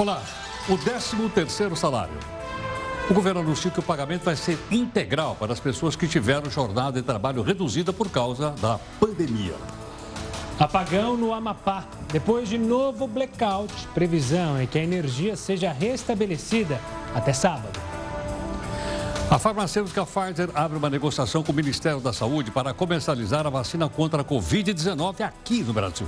[0.00, 0.22] Olá,
[0.66, 2.14] o 13 terceiro salário.
[3.10, 6.98] O governo anunciou que o pagamento vai ser integral para as pessoas que tiveram jornada
[6.98, 9.52] de trabalho reduzida por causa da pandemia.
[10.58, 11.84] Apagão no Amapá.
[12.10, 16.80] Depois de novo blackout, previsão é que a energia seja restabelecida
[17.14, 17.78] até sábado.
[19.30, 23.86] A farmacêutica Pfizer abre uma negociação com o Ministério da Saúde para comercializar a vacina
[23.86, 26.06] contra a Covid-19 aqui no Brasil.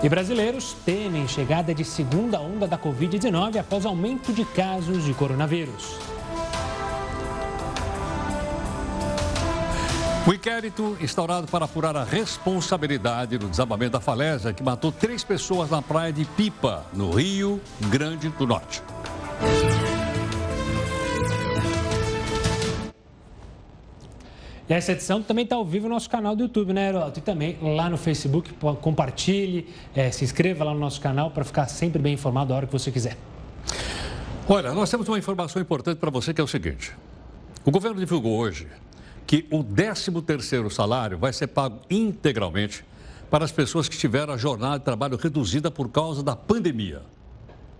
[0.00, 5.96] E brasileiros temem chegada de segunda onda da Covid-19 após aumento de casos de coronavírus.
[10.24, 15.70] O inquérito instaurado para apurar a responsabilidade no desabamento da falésia que matou três pessoas
[15.70, 18.82] na praia de Pipa, no Rio Grande do Norte.
[24.68, 27.18] E essa edição também está ao vivo no nosso canal do YouTube, né, Heroto?
[27.18, 31.66] E também lá no Facebook, compartilhe, é, se inscreva lá no nosso canal para ficar
[31.68, 33.16] sempre bem informado a hora que você quiser.
[34.46, 36.92] Olha, nós temos uma informação importante para você que é o seguinte.
[37.64, 38.66] O governo divulgou hoje
[39.26, 42.84] que o 13º salário vai ser pago integralmente
[43.30, 47.02] para as pessoas que tiveram a jornada de trabalho reduzida por causa da pandemia.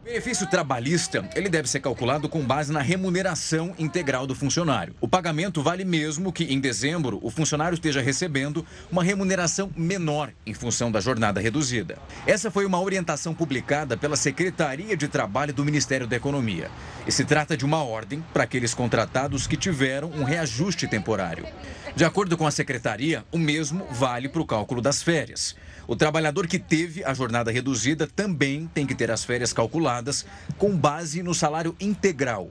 [0.08, 4.94] Benefício trabalhista, ele deve ser calculado com base na remuneração integral do funcionário.
[5.02, 10.54] O pagamento vale mesmo que em dezembro o funcionário esteja recebendo uma remuneração menor em
[10.54, 11.98] função da jornada reduzida.
[12.26, 16.70] Essa foi uma orientação publicada pela Secretaria de Trabalho do Ministério da Economia.
[17.06, 21.44] E se trata de uma ordem para aqueles contratados que tiveram um reajuste temporário.
[21.94, 25.54] De acordo com a secretaria, o mesmo vale para o cálculo das férias.
[25.88, 30.26] O trabalhador que teve a jornada reduzida também tem que ter as férias calculadas
[30.58, 32.50] com base no salário integral.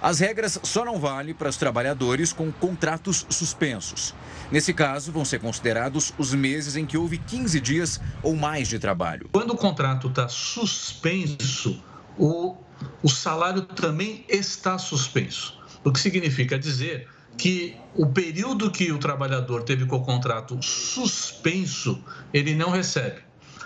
[0.00, 4.14] As regras só não valem para os trabalhadores com contratos suspensos.
[4.50, 8.78] Nesse caso, vão ser considerados os meses em que houve 15 dias ou mais de
[8.78, 9.28] trabalho.
[9.30, 11.84] Quando o contrato está suspenso,
[12.16, 12.56] o,
[13.02, 15.60] o salário também está suspenso.
[15.84, 17.06] O que significa dizer
[17.40, 23.22] que o período que o trabalhador teve com o contrato suspenso, ele não recebe.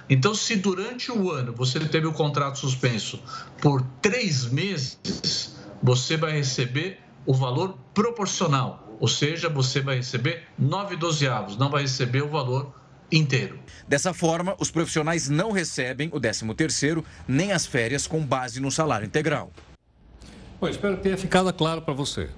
[0.08, 3.20] Então, se durante o ano você teve o contrato suspenso
[3.60, 10.94] por três meses, você vai receber o valor proporcional, ou seja, você vai receber nove
[10.94, 12.72] dozeavos, não vai receber o valor
[13.10, 13.58] inteiro.
[13.88, 18.70] Dessa forma, os profissionais não recebem o 13 terceiro nem as férias com base no
[18.70, 19.50] salário integral.
[20.60, 22.30] Bom, espero que tenha ficado claro para você.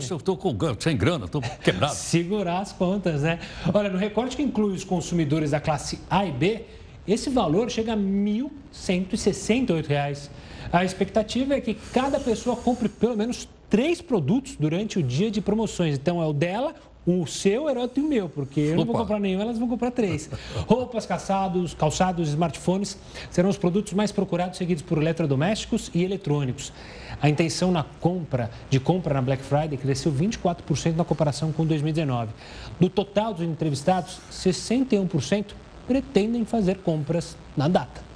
[0.79, 1.93] sem grana, estou quebrado.
[1.93, 3.39] Segurar as contas, né?
[3.73, 6.63] Olha, no recorte que inclui os consumidores da classe A e B,
[7.05, 10.29] esse valor chega a R$ 1.168.
[10.71, 15.41] A expectativa é que cada pessoa compre pelo menos três produtos durante o dia de
[15.41, 15.95] promoções.
[15.95, 19.19] Então é o dela, o seu, Heródoto e o meu, porque eu não vou comprar
[19.19, 20.29] nenhum, elas vão comprar três.
[20.67, 22.97] Roupas, calçados, calçados, smartphones
[23.31, 26.73] serão os produtos mais procurados, seguidos por eletrodomésticos e eletrônicos.
[27.21, 32.31] A intenção na compra, de compra na Black Friday cresceu 24% na comparação com 2019.
[32.79, 35.45] Do total dos entrevistados, 61%
[35.87, 38.06] pretendem fazer compras na data.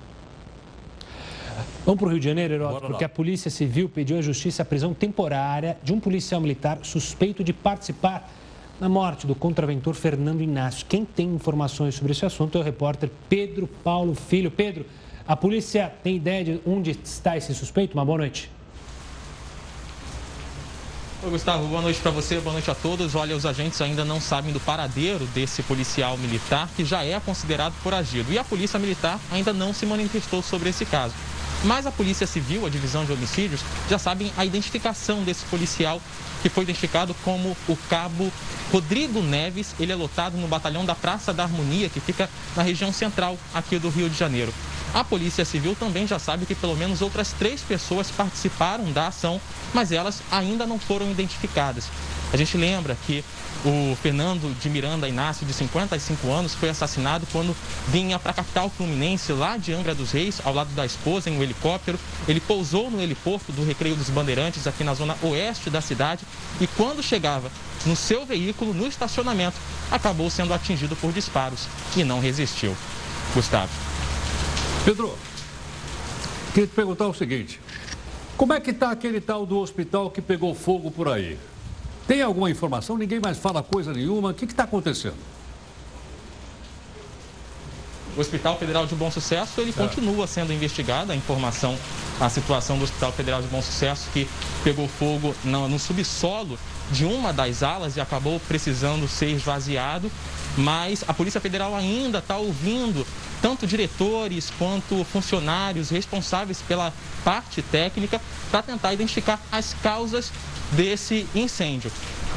[1.83, 4.65] Vamos para o Rio de Janeiro, Heródoto, porque a Polícia Civil pediu à Justiça a
[4.65, 8.29] prisão temporária de um policial militar suspeito de participar
[8.79, 10.85] na morte do contraventor Fernando Inácio.
[10.87, 14.51] Quem tem informações sobre esse assunto é o repórter Pedro Paulo Filho.
[14.51, 14.85] Pedro,
[15.27, 17.95] a polícia tem ideia de onde está esse suspeito?
[17.95, 18.51] Uma boa noite.
[21.23, 23.15] Oi, Gustavo, boa noite para você, boa noite a todos.
[23.15, 27.73] Olha, os agentes ainda não sabem do paradeiro desse policial militar que já é considerado
[27.73, 28.31] foragido.
[28.31, 31.13] E a Polícia Militar ainda não se manifestou sobre esse caso.
[31.63, 36.01] Mas a Polícia Civil, a Divisão de Homicídios, já sabem a identificação desse policial
[36.41, 38.31] que foi identificado como o cabo
[38.71, 39.75] Rodrigo Neves.
[39.79, 43.77] Ele é lotado no batalhão da Praça da Harmonia, que fica na região central aqui
[43.77, 44.51] do Rio de Janeiro.
[44.93, 49.39] A Polícia Civil também já sabe que pelo menos outras três pessoas participaram da ação,
[49.73, 51.85] mas elas ainda não foram identificadas.
[52.33, 53.23] A gente lembra que
[53.65, 57.55] o Fernando de Miranda Inácio, de 55 anos, foi assassinado quando
[57.89, 61.37] vinha para a capital fluminense, lá de Angra dos Reis, ao lado da esposa, em
[61.37, 61.99] um helicóptero.
[62.27, 66.23] Ele pousou no heliporto do Recreio dos Bandeirantes, aqui na zona oeste da cidade,
[66.59, 67.51] e quando chegava
[67.85, 69.57] no seu veículo, no estacionamento,
[69.91, 72.75] acabou sendo atingido por disparos e não resistiu.
[73.33, 73.71] Gustavo.
[74.85, 75.17] Pedro,
[76.53, 77.59] queria te perguntar o seguinte:
[78.37, 81.37] como é que está aquele tal do hospital que pegou fogo por aí?
[82.07, 82.97] Tem alguma informação?
[82.97, 84.31] Ninguém mais fala coisa nenhuma.
[84.31, 85.15] O que está acontecendo?
[88.15, 89.73] O Hospital Federal de Bom Sucesso, ele é.
[89.73, 91.11] continua sendo investigado.
[91.11, 91.77] A informação,
[92.19, 94.27] a situação do Hospital Federal de Bom Sucesso, que
[94.63, 96.59] pegou fogo no, no subsolo
[96.91, 100.11] de uma das alas e acabou precisando ser esvaziado.
[100.57, 103.07] Mas a Polícia Federal ainda está ouvindo
[103.41, 106.93] tanto diretores quanto funcionários responsáveis pela
[107.23, 110.31] parte técnica para tentar identificar as causas
[110.71, 111.91] desse incêndio.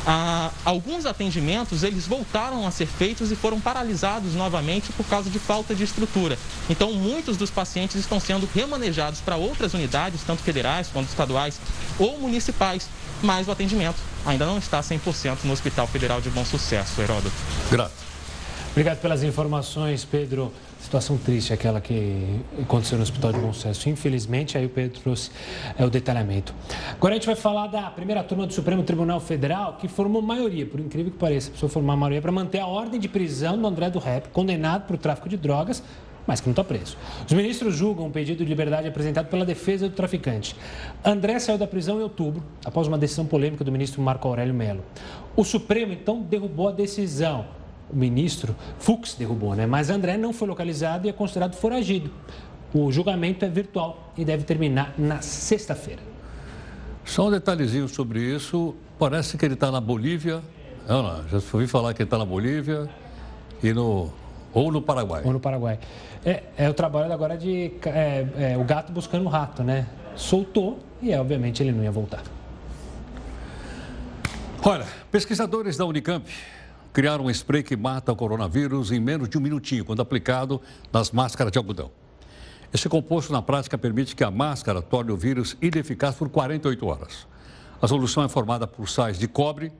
[0.06, 5.38] Ah, alguns atendimentos eles voltaram a ser feitos e foram paralisados novamente por causa de
[5.38, 6.38] falta de estrutura.
[6.68, 11.58] Então, muitos dos pacientes estão sendo remanejados para outras unidades, tanto federais quanto estaduais
[11.98, 12.88] ou municipais,
[13.22, 13.96] mas o atendimento
[14.26, 17.34] ainda não está 100% no Hospital Federal de Bom Sucesso, Heródoto.
[17.70, 18.04] Graças.
[18.72, 20.52] Obrigado pelas informações, Pedro.
[20.84, 23.88] Situação triste aquela que aconteceu no Hospital de Bom Sucesso.
[23.88, 25.30] Infelizmente, aí o Pedro trouxe
[25.78, 26.54] é, o detalhamento.
[26.92, 30.66] Agora a gente vai falar da primeira turma do Supremo Tribunal Federal, que formou maioria,
[30.66, 33.88] por incrível que pareça, precisou formar maioria para manter a ordem de prisão do André
[33.88, 35.82] do Rep, condenado por tráfico de drogas,
[36.26, 36.98] mas que não está preso.
[37.26, 40.54] Os ministros julgam o pedido de liberdade apresentado pela defesa do traficante.
[41.02, 44.84] André saiu da prisão em outubro, após uma decisão polêmica do ministro Marco Aurélio Mello.
[45.34, 49.66] O Supremo, então, derrubou a decisão o ministro Fux derrubou, né?
[49.66, 52.10] Mas André não foi localizado e é considerado foragido.
[52.72, 56.02] O julgamento é virtual e deve terminar na sexta-feira.
[57.04, 58.74] Só um detalhezinho sobre isso.
[58.98, 60.42] Parece que ele está na Bolívia.
[60.88, 62.88] Não, não, já ouvi falar que ele está na Bolívia
[63.62, 64.10] e no
[64.52, 65.22] ou no Paraguai.
[65.24, 65.78] Ou no Paraguai.
[66.24, 69.86] É, é o trabalho agora de é, é, o gato buscando o rato, né?
[70.14, 72.22] Soltou e, é, obviamente, ele não ia voltar.
[74.62, 76.24] Olha, pesquisadores da Unicamp
[76.94, 80.60] criaram um spray que mata o coronavírus em menos de um minutinho, quando aplicado
[80.92, 81.90] nas máscaras de algodão.
[82.72, 87.26] Esse composto, na prática, permite que a máscara torne o vírus ineficaz por 48 horas.
[87.82, 89.72] A solução é formada por sais de cobre,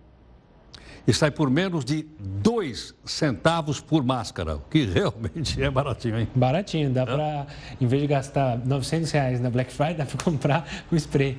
[1.06, 6.28] e sai por menos de 2 centavos por máscara, o que realmente é baratinho, hein?
[6.34, 7.46] Baratinho, dá para,
[7.80, 11.38] em vez de gastar 900 reais na Black Friday, dá para comprar um spray.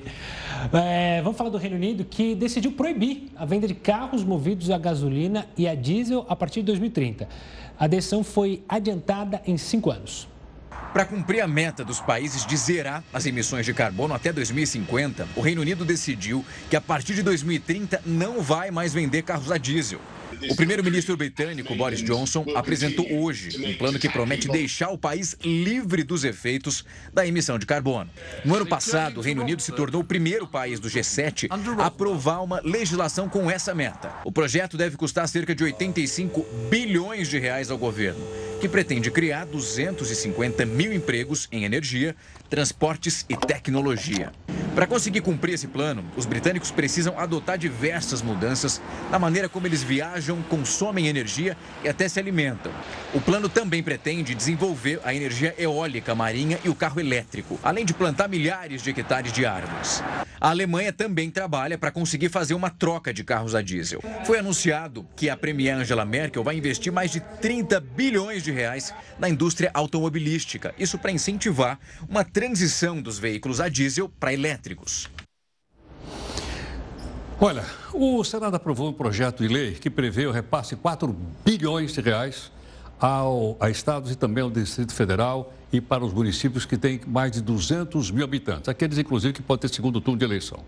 [0.72, 4.78] É, vamos falar do Reino Unido, que decidiu proibir a venda de carros movidos a
[4.78, 7.28] gasolina e a diesel a partir de 2030.
[7.78, 10.28] A decisão foi adiantada em cinco anos.
[10.96, 15.42] Para cumprir a meta dos países de zerar as emissões de carbono até 2050, o
[15.42, 20.00] Reino Unido decidiu que a partir de 2030 não vai mais vender carros a diesel.
[20.50, 26.02] O primeiro-ministro britânico Boris Johnson apresentou hoje um plano que promete deixar o país livre
[26.02, 28.10] dos efeitos da emissão de carbono.
[28.44, 31.48] No ano passado, o Reino Unido se tornou o primeiro país do G7
[31.78, 34.12] a aprovar uma legislação com essa meta.
[34.24, 38.20] O projeto deve custar cerca de 85 bilhões de reais ao governo,
[38.60, 42.14] que pretende criar 250 mil empregos em energia,
[42.48, 44.32] transportes e tecnologia.
[44.76, 48.78] Para conseguir cumprir esse plano, os britânicos precisam adotar diversas mudanças
[49.10, 52.70] na maneira como eles viajam, consomem energia e até se alimentam.
[53.14, 57.94] O plano também pretende desenvolver a energia eólica marinha e o carro elétrico, além de
[57.94, 60.04] plantar milhares de hectares de árvores.
[60.38, 64.02] A Alemanha também trabalha para conseguir fazer uma troca de carros a diesel.
[64.26, 68.92] Foi anunciado que a premier Angela Merkel vai investir mais de 30 bilhões de reais
[69.18, 74.34] na indústria automobilística, isso para incentivar uma transição dos veículos a diesel para
[74.66, 75.08] elétricos.
[77.38, 81.92] Olha, o Senado aprovou um projeto de lei que prevê o repasse de 4 bilhões
[81.92, 82.50] de reais
[82.98, 87.32] ao, a estados e também ao Distrito Federal e para os municípios que têm mais
[87.32, 90.58] de 200 mil habitantes, aqueles inclusive que podem ter segundo turno de eleição.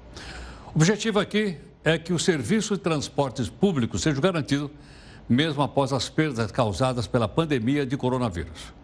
[0.67, 4.71] O objetivo aqui é que o serviço de transportes públicos seja garantido
[5.26, 8.75] mesmo após as perdas causadas pela pandemia de coronavírus.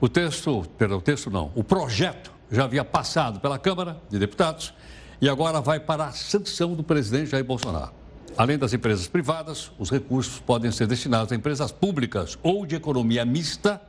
[0.00, 4.72] O texto, perdão, o texto não, o projeto já havia passado pela Câmara de Deputados
[5.20, 7.92] e agora vai para a sanção do presidente Jair Bolsonaro.
[8.36, 13.24] Além das empresas privadas, os recursos podem ser destinados a empresas públicas ou de economia
[13.24, 13.80] mista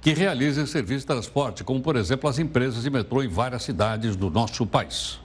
[0.00, 4.16] que realizem serviços de transporte, como, por exemplo, as empresas de metrô em várias cidades
[4.16, 5.20] do nosso país.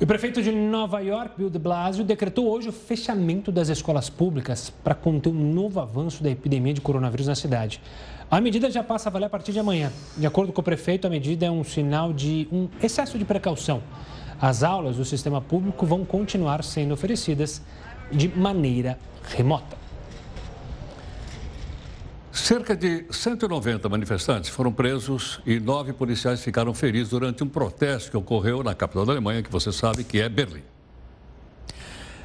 [0.00, 4.70] O prefeito de Nova York, Bill de Blasio, decretou hoje o fechamento das escolas públicas
[4.82, 7.82] para conter um novo avanço da epidemia de coronavírus na cidade.
[8.30, 9.92] A medida já passa a valer a partir de amanhã.
[10.16, 13.82] De acordo com o prefeito, a medida é um sinal de um excesso de precaução.
[14.40, 17.60] As aulas do sistema público vão continuar sendo oferecidas
[18.10, 18.98] de maneira
[19.36, 19.76] remota.
[22.32, 28.16] Cerca de 190 manifestantes foram presos e nove policiais ficaram feridos durante um protesto que
[28.16, 30.62] ocorreu na capital da Alemanha, que você sabe que é Berlim.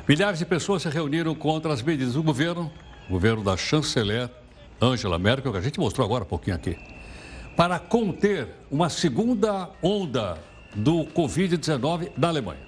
[0.07, 2.71] Milhares de pessoas se reuniram contra as medidas do governo,
[3.09, 4.29] governo da chanceler
[4.79, 6.77] Angela Merkel, que a gente mostrou agora um pouquinho aqui,
[7.57, 10.37] para conter uma segunda onda
[10.75, 12.61] do Covid-19 na Alemanha.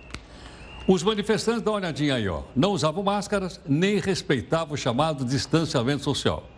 [0.88, 6.04] Os manifestantes, dá uma olhadinha aí, ó, não usavam máscaras nem respeitavam o chamado distanciamento
[6.04, 6.57] social.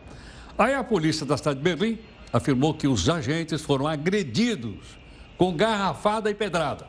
[0.60, 1.98] Aí a polícia da cidade de Berlim
[2.34, 5.00] afirmou que os agentes foram agredidos
[5.38, 6.86] com garrafada e pedrada.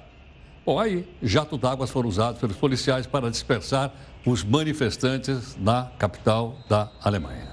[0.66, 3.94] Bom, aí jato d'água foram usados pelos policiais para dispersar
[4.26, 7.48] os manifestantes na capital da Alemanha.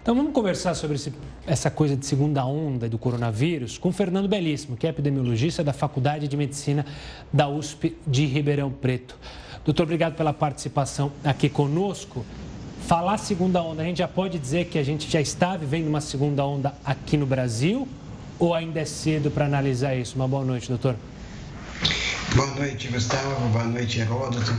[0.00, 1.12] Então vamos conversar sobre esse,
[1.44, 6.28] essa coisa de segunda onda do coronavírus com Fernando Belíssimo, que é epidemiologista da Faculdade
[6.28, 6.86] de Medicina
[7.32, 9.18] da USP de Ribeirão Preto.
[9.64, 12.24] Doutor, obrigado pela participação aqui conosco.
[12.86, 16.00] Falar segunda onda, a gente já pode dizer que a gente já está vivendo uma
[16.00, 17.88] segunda onda aqui no Brasil
[18.38, 20.14] ou ainda é cedo para analisar isso?
[20.14, 20.94] Uma boa noite, doutor.
[22.36, 23.48] Boa noite, Gustavo.
[23.48, 24.54] Boa noite, Heródoto.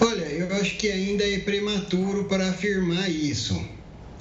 [0.00, 3.60] Olha, eu acho que ainda é prematuro para afirmar isso.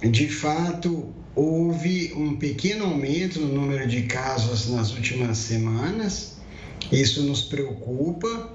[0.02, 6.38] De fato, houve um pequeno aumento no número de casos nas últimas semanas.
[6.92, 8.50] Isso nos preocupa,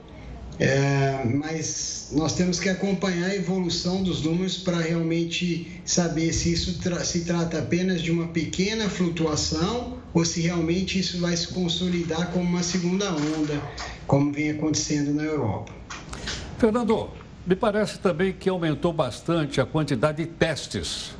[0.60, 6.78] é, mas nós temos que acompanhar a evolução dos números para realmente saber se isso
[6.80, 12.30] tra se trata apenas de uma pequena flutuação ou se realmente isso vai se consolidar
[12.30, 13.58] como uma segunda onda,
[14.06, 15.72] como vem acontecendo na Europa.
[16.58, 17.08] Fernando,
[17.46, 21.14] me parece também que aumentou bastante a quantidade de testes.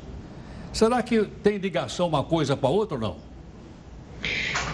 [0.71, 3.31] Será que tem ligação uma coisa com a outra ou não?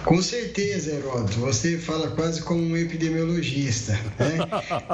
[0.07, 3.91] Com certeza, Heródoto, você fala quase como um epidemiologista.
[4.17, 4.37] Né?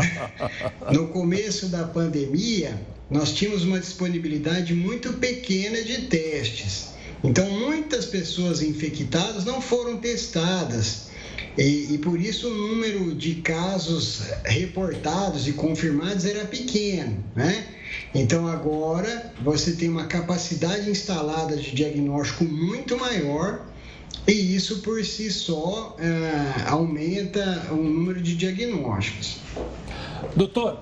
[0.91, 6.93] no começo da pandemia, nós tínhamos uma disponibilidade muito pequena de testes.
[7.24, 11.10] Então, muitas pessoas infectadas não foram testadas.
[11.55, 17.67] E, e, por isso o número de casos reportados e confirmados era pequeno, né?
[18.15, 23.72] Então agora você tem uma capacidade instalada de diagnóstico muito maior
[24.27, 29.38] e isso por si só é, aumenta o número de diagnósticos.
[30.36, 30.79] Doutor,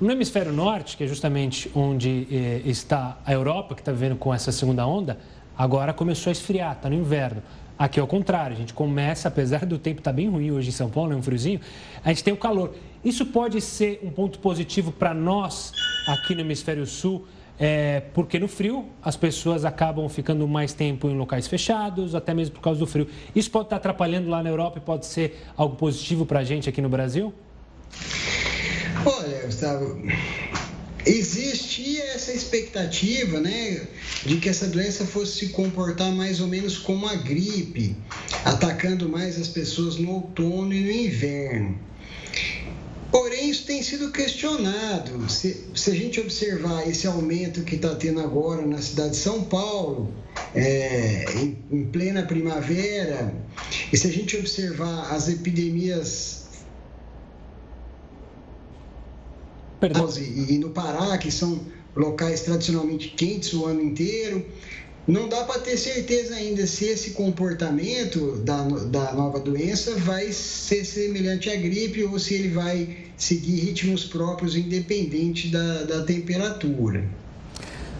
[0.00, 4.34] no hemisfério norte, que é justamente onde eh, está a Europa, que está vivendo com
[4.34, 5.18] essa segunda onda,
[5.56, 7.40] agora começou a esfriar, está no inverno.
[7.78, 10.68] Aqui é o contrário, a gente começa, apesar do tempo estar tá bem ruim hoje
[10.68, 11.60] em São Paulo, é um friozinho,
[12.04, 12.74] a gente tem o calor.
[13.04, 15.72] Isso pode ser um ponto positivo para nós
[16.08, 17.26] aqui no hemisfério sul,
[17.58, 22.54] é, porque no frio as pessoas acabam ficando mais tempo em locais fechados, até mesmo
[22.54, 23.08] por causa do frio.
[23.34, 26.68] Isso pode estar atrapalhando lá na Europa e pode ser algo positivo para a gente
[26.68, 27.32] aqui no Brasil?
[29.04, 30.02] Olha, Gustavo,
[31.06, 33.86] existia essa expectativa, né,
[34.24, 37.96] de que essa doença fosse se comportar mais ou menos como a gripe,
[38.44, 41.78] atacando mais as pessoas no outono e no inverno.
[43.14, 45.30] Porém, isso tem sido questionado.
[45.30, 49.44] Se, se a gente observar esse aumento que está tendo agora na cidade de São
[49.44, 50.12] Paulo,
[50.52, 53.32] é, em, em plena primavera,
[53.92, 56.48] e se a gente observar as epidemias
[60.18, 61.60] e, e no Pará, que são
[61.94, 64.44] locais tradicionalmente quentes o ano inteiro,
[65.06, 70.84] não dá para ter certeza ainda se esse comportamento da, da nova doença vai ser
[70.84, 77.04] semelhante à gripe ou se ele vai seguir ritmos próprios independente da, da temperatura.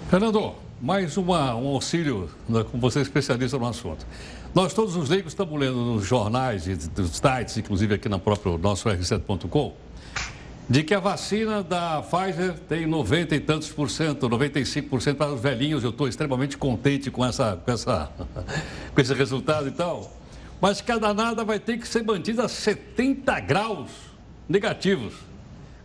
[0.09, 4.07] Fernando, mais uma, um auxílio, né, como você especialista no assunto.
[4.55, 8.57] Nós todos os leigos estamos lendo nos jornais e dos sites, inclusive aqui no próprio
[8.57, 9.75] nosso r7.com,
[10.69, 15.41] de que a vacina da Pfizer tem 90 e tantos por cento, 95% para os
[15.41, 15.85] velhinhos.
[15.85, 18.11] Eu estou extremamente contente com, essa, com, essa,
[18.95, 20.11] com esse resultado e tal.
[20.61, 23.91] Mas cada nada vai ter que ser mantida a 70 graus
[24.49, 25.15] negativos.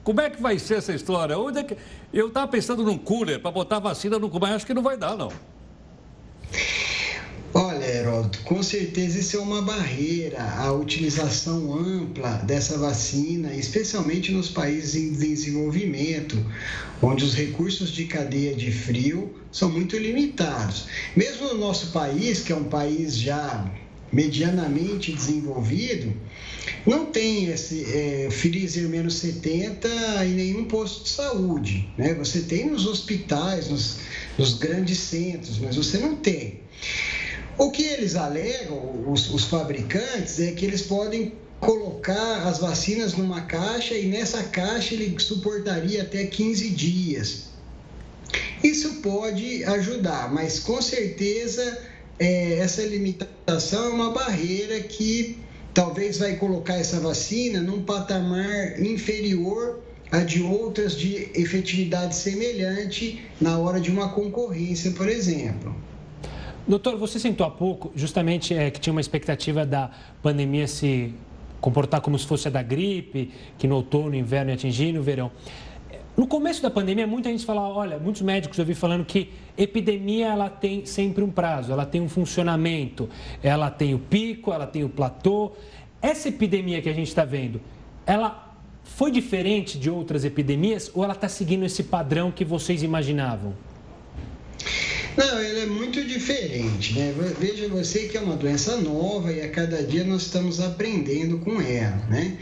[0.03, 1.37] Como é que vai ser essa história?
[1.37, 1.77] Onde é que...
[2.13, 5.15] Eu estava pensando num cooler para botar vacina no mas acho que não vai dar,
[5.15, 5.31] não.
[7.51, 14.49] Olha, Heródoto, com certeza isso é uma barreira à utilização ampla dessa vacina, especialmente nos
[14.49, 16.37] países em desenvolvimento,
[17.01, 20.85] onde os recursos de cadeia de frio são muito limitados.
[21.15, 23.67] Mesmo no nosso país, que é um país já
[24.11, 26.13] medianamente desenvolvido,
[26.85, 29.87] não tem esse é, freezer menos 70
[30.25, 31.89] em nenhum posto de saúde.
[31.97, 32.13] Né?
[32.13, 33.97] Você tem nos hospitais, nos,
[34.37, 36.59] nos grandes centros, mas você não tem.
[37.59, 43.41] O que eles alegam, os, os fabricantes, é que eles podem colocar as vacinas numa
[43.41, 47.49] caixa e nessa caixa ele suportaria até 15 dias.
[48.63, 51.77] Isso pode ajudar, mas com certeza
[52.17, 55.37] é, essa limitação é uma barreira que
[55.73, 63.59] talvez vai colocar essa vacina num patamar inferior a de outras de efetividade semelhante na
[63.59, 65.88] hora de uma concorrência, por exemplo.
[66.69, 69.89] Doutor, você sentou há pouco justamente é, que tinha uma expectativa da
[70.21, 71.15] pandemia se
[71.59, 75.01] comportar como se fosse a da gripe, que no outono, no inverno ia atingir, no
[75.01, 75.31] verão.
[76.15, 80.27] No começo da pandemia, muita gente falava, olha, muitos médicos eu vi falando que epidemia
[80.27, 83.09] ela tem sempre um prazo, ela tem um funcionamento,
[83.41, 85.53] ela tem o pico, ela tem o platô.
[85.99, 87.59] Essa epidemia que a gente está vendo,
[88.05, 93.55] ela foi diferente de outras epidemias ou ela está seguindo esse padrão que vocês imaginavam?
[95.19, 97.13] Não, ela é muito diferente, né?
[97.37, 101.61] Veja você que é uma doença nova e a cada dia nós estamos aprendendo com
[101.61, 102.37] ela, né?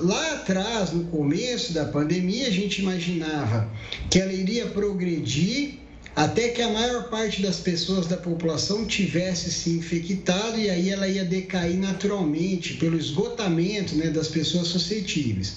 [0.00, 3.72] Lá atrás, no começo da pandemia, a gente imaginava
[4.10, 5.78] que ela iria progredir
[6.14, 11.08] até que a maior parte das pessoas da população tivesse se infectado e aí ela
[11.08, 15.54] ia decair naturalmente pelo esgotamento né, das pessoas suscetíveis.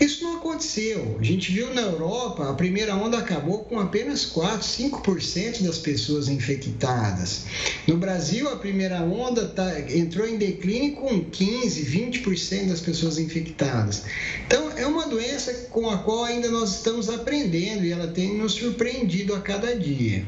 [0.00, 1.16] Isso não aconteceu.
[1.18, 6.28] A gente viu na Europa, a primeira onda acabou com apenas 4, 5% das pessoas
[6.28, 7.46] infectadas.
[7.86, 14.02] No Brasil, a primeira onda tá, entrou em declínio com 15, 20% das pessoas infectadas.
[14.46, 18.52] Então, é uma doença com a qual ainda nós estamos aprendendo e ela tem nos
[18.52, 20.26] surpreendido a cada dia.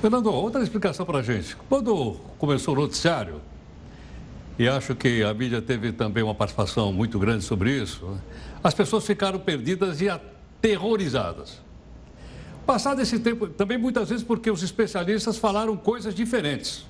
[0.00, 1.56] Fernando, outra explicação para a gente.
[1.68, 3.40] Quando começou o noticiário,
[4.58, 8.18] e acho que a mídia teve também uma participação muito grande sobre isso,
[8.62, 11.60] as pessoas ficaram perdidas e aterrorizadas.
[12.66, 16.86] Passado esse tempo, também muitas vezes porque os especialistas falaram coisas diferentes.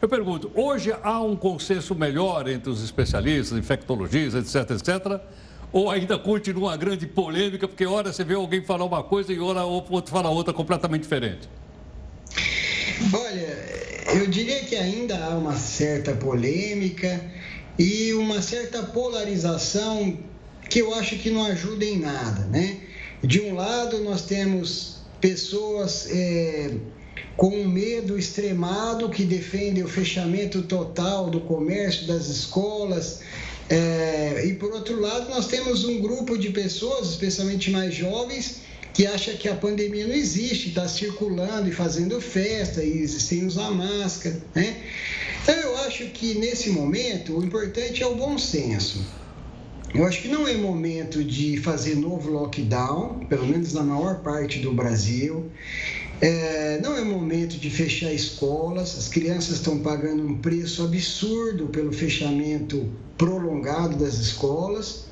[0.00, 5.20] Eu pergunto, hoje há um consenso melhor entre os especialistas, infectologistas, etc, etc,
[5.72, 9.40] ou ainda continua uma grande polêmica, porque hora você vê alguém falar uma coisa e
[9.40, 11.48] hora outro fala outra completamente diferente?
[13.12, 13.58] Olha,
[14.14, 17.20] eu diria que ainda há uma certa polêmica
[17.78, 20.18] e uma certa polarização
[20.68, 22.78] que eu acho que não ajuda em nada, né?
[23.22, 26.74] De um lado, nós temos pessoas é,
[27.36, 33.20] com um medo extremado que defendem o fechamento total do comércio, das escolas.
[33.68, 38.60] É, e por outro lado, nós temos um grupo de pessoas, especialmente mais jovens,
[38.92, 43.70] que acha que a pandemia não existe, está circulando e fazendo festa e sem usar
[43.70, 44.82] máscara, né?
[45.42, 49.04] Então eu acho que nesse momento o importante é o bom senso.
[49.94, 54.58] Eu acho que não é momento de fazer novo lockdown, pelo menos na maior parte
[54.58, 55.50] do Brasil.
[56.22, 61.92] É, não é momento de fechar escolas, as crianças estão pagando um preço absurdo pelo
[61.92, 65.06] fechamento prolongado das escolas.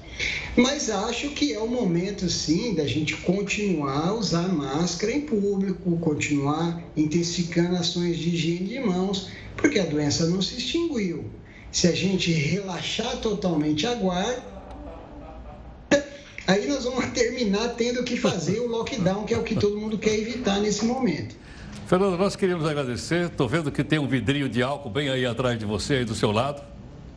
[0.56, 5.98] Mas acho que é o momento, sim, da gente continuar a usar máscara em público,
[5.98, 11.24] continuar intensificando ações de higiene de mãos, porque a doença não se extinguiu.
[11.72, 14.59] Se a gente relaxar totalmente a guarda,
[16.46, 19.98] aí nós vamos terminar tendo que fazer o lockdown, que é o que todo mundo
[19.98, 21.34] quer evitar nesse momento.
[21.86, 23.26] Fernando, nós queríamos agradecer.
[23.26, 26.14] Estou vendo que tem um vidrinho de álcool bem aí atrás de você, aí do
[26.14, 26.62] seu lado.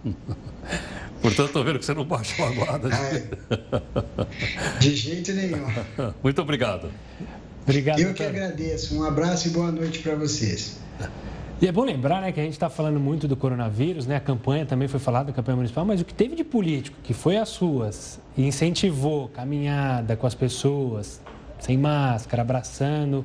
[1.22, 2.90] Portanto, estou vendo que você não baixou a guarda.
[4.80, 5.66] de jeito nenhum.
[6.22, 6.92] Muito obrigado.
[7.64, 8.00] Obrigado.
[8.00, 8.98] Eu que agradeço.
[8.98, 10.78] Um abraço e boa noite para vocês.
[11.64, 14.18] E é bom lembrar né, que a gente está falando muito do coronavírus, né?
[14.18, 17.14] a campanha também foi falada, a campanha municipal, mas o que teve de político, que
[17.14, 21.22] foi as suas, e incentivou caminhada com as pessoas,
[21.60, 23.24] sem máscara, abraçando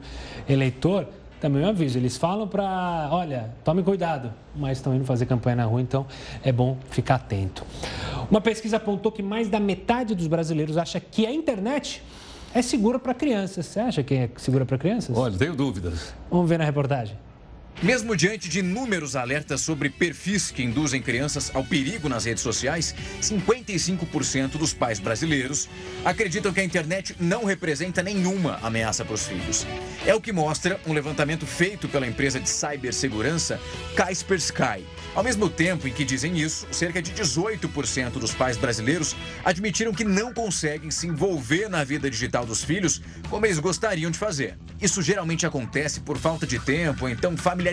[0.49, 1.09] eleitor,
[1.41, 1.99] também é um aviso.
[1.99, 6.07] Eles falam para, olha, tome cuidado, mas estão indo fazer campanha na rua, então
[6.41, 7.67] é bom ficar atento.
[8.31, 12.05] Uma pesquisa apontou que mais da metade dos brasileiros acha que a internet
[12.55, 13.67] é segura para crianças.
[13.67, 15.17] Você acha que é segura para crianças?
[15.17, 16.15] Olha, tenho dúvidas.
[16.31, 17.17] Vamos ver na reportagem.
[17.81, 22.93] Mesmo diante de inúmeros alertas sobre perfis que induzem crianças ao perigo nas redes sociais,
[23.23, 25.69] 55% dos pais brasileiros
[26.05, 29.65] acreditam que a internet não representa nenhuma ameaça para os filhos.
[30.05, 33.61] É o que mostra um levantamento feito pela empresa de cibersegurança
[33.95, 34.85] Kaspersky.
[35.15, 39.15] Ao mesmo tempo em que dizem isso, cerca de 18% dos pais brasileiros
[39.45, 44.19] admitiram que não conseguem se envolver na vida digital dos filhos como eles gostariam de
[44.19, 44.59] fazer.
[44.81, 47.68] Isso geralmente acontece por falta de tempo então familiaridade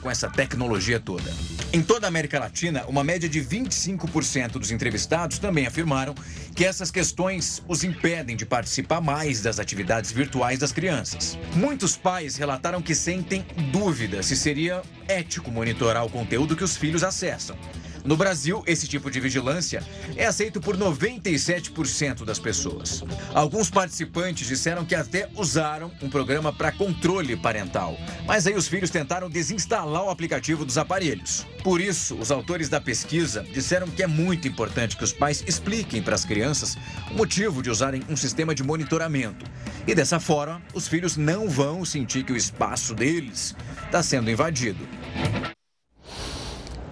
[0.00, 1.32] com essa tecnologia toda.
[1.72, 6.14] Em toda a América Latina, uma média de 25% dos entrevistados também afirmaram
[6.54, 11.38] que essas questões os impedem de participar mais das atividades virtuais das crianças.
[11.54, 17.02] Muitos pais relataram que sentem dúvida se seria ético monitorar o conteúdo que os filhos
[17.02, 17.56] acessam.
[18.04, 19.82] No Brasil, esse tipo de vigilância
[20.16, 23.04] é aceito por 97% das pessoas.
[23.34, 28.90] Alguns participantes disseram que até usaram um programa para controle parental, mas aí os filhos
[28.90, 31.46] tentaram desinstalar o aplicativo dos aparelhos.
[31.62, 36.02] Por isso, os autores da pesquisa disseram que é muito importante que os pais expliquem
[36.02, 36.76] para as crianças
[37.10, 39.44] o motivo de usarem um sistema de monitoramento.
[39.86, 43.54] E dessa forma, os filhos não vão sentir que o espaço deles
[43.86, 44.88] está sendo invadido.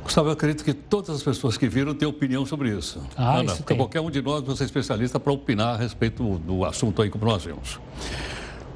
[0.08, 3.06] Gustavo, eu acredito que todas as pessoas que viram têm opinião sobre isso.
[3.14, 3.76] Ah, Ana, isso tem.
[3.76, 7.26] qualquer um de nós vai ser especialista para opinar a respeito do assunto aí como
[7.26, 7.78] nós vemos.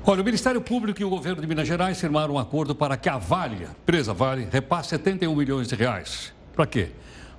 [0.05, 3.09] Olha, o Ministério Público e o governo de Minas Gerais firmaram um acordo para que
[3.09, 6.35] a Vale, empresa Vale, repasse 71 milhões de reais.
[6.55, 6.91] Para quê?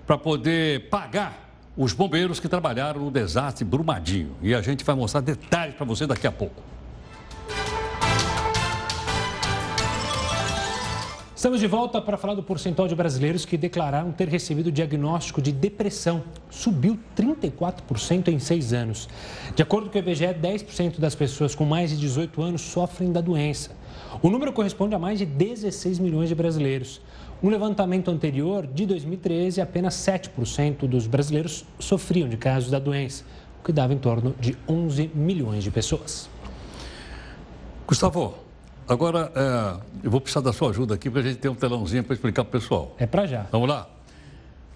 [0.08, 4.36] Para poder pagar os bombeiros que trabalharam no desastre Brumadinho.
[4.42, 6.64] E a gente vai mostrar detalhes para você daqui a pouco.
[11.44, 15.52] Estamos de volta para falar do percentual de brasileiros que declararam ter recebido diagnóstico de
[15.52, 16.24] depressão.
[16.50, 19.10] Subiu 34% em seis anos.
[19.54, 23.20] De acordo com o IBGE, 10% das pessoas com mais de 18 anos sofrem da
[23.20, 23.72] doença.
[24.22, 27.02] O número corresponde a mais de 16 milhões de brasileiros.
[27.42, 33.26] No levantamento anterior, de 2013, apenas 7% dos brasileiros sofriam de casos da doença,
[33.60, 36.30] o que dava em torno de 11 milhões de pessoas.
[37.86, 38.43] Gustavo,
[38.88, 42.04] Agora, é, eu vou precisar da sua ajuda aqui, porque a gente tem um telãozinho
[42.04, 42.96] para explicar para o pessoal.
[42.98, 43.46] É para já.
[43.52, 43.88] Vamos lá?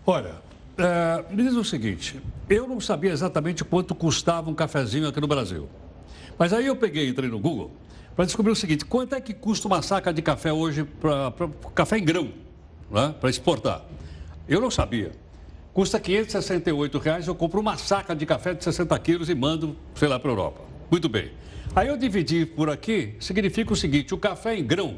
[0.06, 0.36] Olha,
[0.78, 5.28] é, me diz o seguinte: eu não sabia exatamente quanto custava um cafezinho aqui no
[5.28, 5.68] Brasil.
[6.38, 7.72] Mas aí eu peguei, entrei no Google,
[8.16, 11.34] para descobrir o seguinte: quanto é que custa uma saca de café hoje para
[11.76, 12.30] café em grão,
[12.90, 13.84] né, para exportar?
[14.48, 15.12] Eu não sabia.
[15.74, 20.08] Custa 568 reais, eu compro uma saca de café de 60 quilos e mando, sei
[20.08, 20.62] lá, para a Europa.
[20.90, 21.32] Muito bem.
[21.78, 24.96] Aí eu dividi por aqui, significa o seguinte: o café em grão,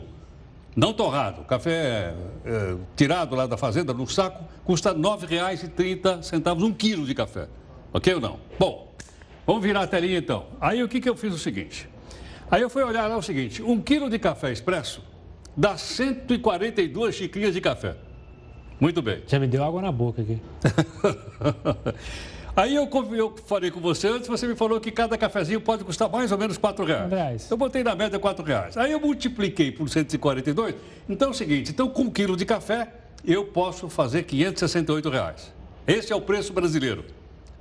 [0.74, 2.16] não torrado, café
[2.46, 7.50] é, tirado lá da fazenda no saco, custa R$ 9,30 um quilo de café.
[7.92, 8.40] Ok ou não?
[8.58, 8.96] Bom,
[9.46, 10.46] vamos virar a telinha então.
[10.62, 11.90] Aí o que, que eu fiz o seguinte?
[12.50, 15.04] Aí eu fui olhar lá o seguinte: um quilo de café expresso
[15.58, 17.98] dá 142 xicrinhas de café.
[18.80, 19.22] Muito bem.
[19.28, 20.42] Já me deu água na boca aqui.
[22.56, 26.10] Aí eu, eu falei com você antes, você me falou que cada cafezinho pode custar
[26.10, 27.10] mais ou menos 4 reais.
[27.10, 27.52] reais.
[27.52, 28.78] Eu botei na média 4 reais.
[28.78, 30.76] Aí eu multipliquei por 142.
[31.08, 32.94] Então é o seguinte, então com um quilo de café
[33.26, 35.54] eu posso fazer 568 reais.
[35.88, 37.06] Esse é o preço brasileiro.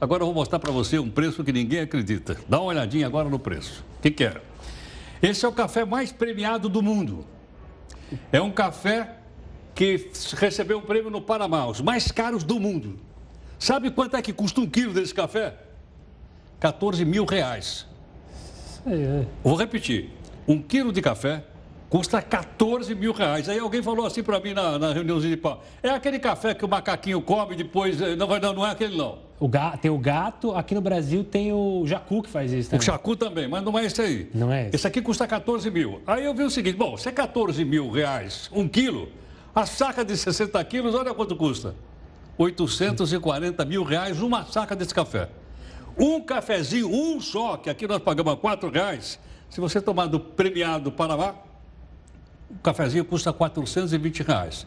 [0.01, 2.37] Agora eu vou mostrar para você um preço que ninguém acredita.
[2.49, 3.85] Dá uma olhadinha agora no preço.
[3.99, 4.41] O que, que é?
[5.21, 7.27] Esse é o café mais premiado do mundo.
[8.33, 9.17] É um café
[9.75, 12.99] que recebeu um prêmio no Panamá, os mais caros do mundo.
[13.59, 15.55] Sabe quanto é que custa um quilo desse café?
[16.61, 17.87] 14 mil reais.
[18.87, 19.25] É.
[19.43, 20.11] Vou repetir.
[20.47, 21.45] Um quilo de café
[21.89, 23.49] custa 14 mil reais.
[23.49, 25.63] Aí alguém falou assim para mim na, na reuniãozinha de pau.
[25.83, 28.01] É aquele café que o macaquinho come depois...
[28.01, 29.19] Eh, não, não, não é aquele não.
[29.41, 32.83] O gato, tem o gato, aqui no Brasil tem o jacu que faz isso também.
[32.83, 34.31] O jacu também, mas não é esse aí.
[34.35, 34.77] Não é esse.
[34.77, 36.01] Esse aqui custa 14 mil.
[36.07, 39.09] Aí eu vi o seguinte, bom, se é 14 mil reais um quilo,
[39.55, 41.75] a saca de 60 quilos, olha quanto custa.
[42.39, 45.29] 840 mil reais uma saca desse café.
[45.99, 49.19] Um cafezinho, um só, que aqui nós pagamos 4 reais.
[49.51, 51.35] Se você tomar do premiado Panamá,
[52.49, 54.67] o cafezinho custa 420 reais.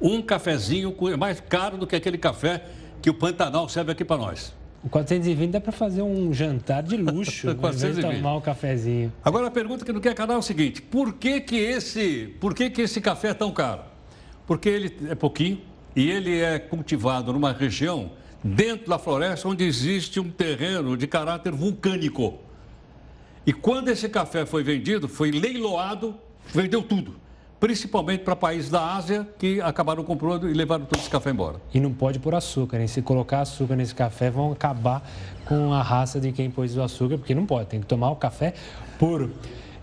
[0.00, 2.64] Um cafezinho é mais caro do que aquele café
[3.00, 4.52] que o Pantanal serve aqui para nós.
[4.82, 8.16] O 420 dá para fazer um jantar de luxo, 420.
[8.16, 9.12] tomar um cafezinho.
[9.24, 12.52] Agora a pergunta que não quer canal é o seguinte: por que que esse, por
[12.52, 13.82] que que esse café é tão caro?
[14.44, 15.60] Porque ele é pouquinho,
[15.94, 21.52] e ele é cultivado numa região dentro da floresta onde existe um terreno de caráter
[21.52, 22.38] vulcânico.
[23.46, 26.14] E quando esse café foi vendido, foi leiloado,
[26.52, 27.16] vendeu tudo.
[27.58, 31.60] Principalmente para países da Ásia que acabaram comprando e levaram todo esse café embora.
[31.72, 32.88] E não pode pôr açúcar, hein?
[32.88, 35.08] Se colocar açúcar nesse café, vão acabar
[35.44, 38.16] com a raça de quem pôs o açúcar, porque não pode, tem que tomar o
[38.16, 38.54] café
[38.98, 39.32] puro.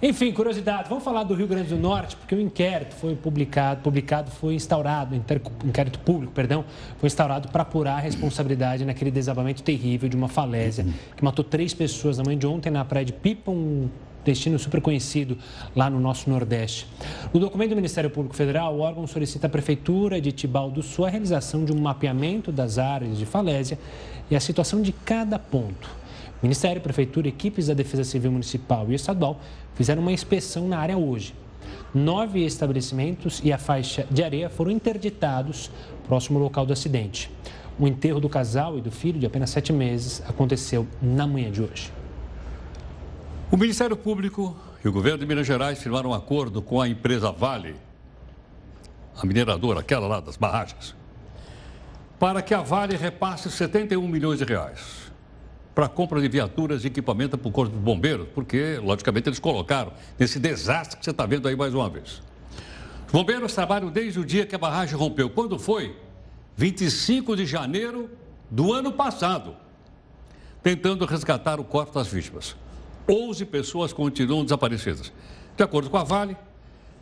[0.01, 4.31] Enfim, curiosidade, vamos falar do Rio Grande do Norte, porque o inquérito foi publicado, publicado
[4.31, 6.63] foi instaurado, inquérito público, perdão,
[6.97, 10.85] foi instaurado para apurar a responsabilidade naquele desabamento terrível de uma falésia
[11.17, 13.89] que matou três pessoas na manhã de ontem na praia de Pipa, um
[14.23, 15.37] destino super conhecido
[15.75, 16.87] lá no nosso Nordeste.
[17.33, 21.07] No documento do Ministério Público Federal, o órgão solicita à Prefeitura de Tibau do Sul
[21.07, 23.77] a realização de um mapeamento das áreas de falésia
[24.31, 25.98] e a situação de cada ponto.
[26.41, 29.39] Ministério, Prefeitura, equipes da Defesa Civil Municipal e Estadual
[29.75, 31.35] fizeram uma inspeção na área hoje.
[31.93, 35.69] Nove estabelecimentos e a faixa de areia foram interditados
[36.07, 37.29] próximo ao local do acidente.
[37.77, 41.61] O enterro do casal e do filho, de apenas sete meses, aconteceu na manhã de
[41.61, 41.91] hoje.
[43.51, 47.31] O Ministério Público e o governo de Minas Gerais firmaram um acordo com a empresa
[47.31, 47.75] Vale,
[49.17, 50.95] a mineradora, aquela lá das barragens,
[52.17, 55.08] para que a Vale repasse 71 milhões de reais
[55.79, 59.93] para compra de viaturas e equipamento para o Corpo de Bombeiros, porque, logicamente, eles colocaram
[60.19, 62.21] nesse desastre que você está vendo aí mais uma vez.
[63.05, 65.29] Os bombeiros trabalham desde o dia que a barragem rompeu.
[65.29, 65.95] Quando foi?
[66.57, 68.09] 25 de janeiro
[68.51, 69.55] do ano passado,
[70.61, 72.57] tentando resgatar o corpo das vítimas.
[73.09, 75.13] 11 pessoas continuam desaparecidas.
[75.55, 76.35] De acordo com a Vale,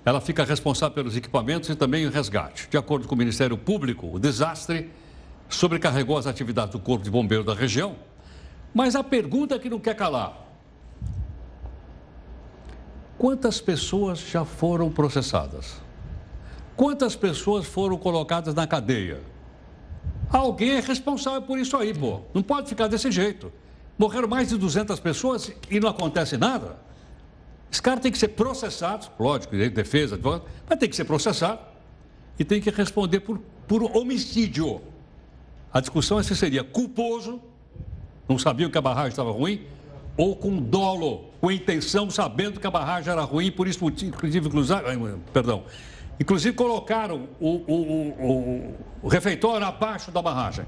[0.05, 2.67] ela fica responsável pelos equipamentos e também o resgate.
[2.69, 4.91] De acordo com o Ministério Público, o desastre
[5.49, 7.95] sobrecarregou as atividades do Corpo de Bombeiros da região.
[8.77, 10.37] Mas a pergunta que não quer calar:
[13.17, 15.81] quantas pessoas já foram processadas?
[16.75, 19.19] Quantas pessoas foram colocadas na cadeia?
[20.29, 22.21] Alguém é responsável por isso aí, pô.
[22.35, 23.51] Não pode ficar desse jeito.
[23.97, 26.77] Morreram mais de 200 pessoas e não acontece nada.
[27.71, 30.19] Esse cara tem que ser processado, lógico, de defesa,
[30.69, 31.61] mas tem que ser processado
[32.37, 34.83] e tem que responder por, por homicídio.
[35.73, 37.41] A discussão é se seria culposo,
[38.27, 39.61] não sabiam que a barragem estava ruim,
[40.15, 44.49] ou com dolo, com intenção, sabendo que a barragem era ruim, por isso, inclusive,
[45.31, 45.63] perdão,
[46.19, 47.73] inclusive colocaram o, o,
[48.19, 50.65] o, o refeitório abaixo da barragem.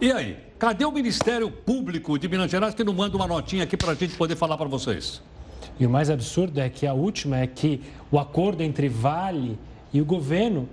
[0.00, 3.76] E aí, cadê o Ministério Público de Minas Gerais que não manda uma notinha aqui
[3.76, 5.22] para a gente poder falar para vocês?
[5.80, 9.58] E o mais absurdo é que a última é que o acordo entre Vale
[9.92, 10.68] e o governo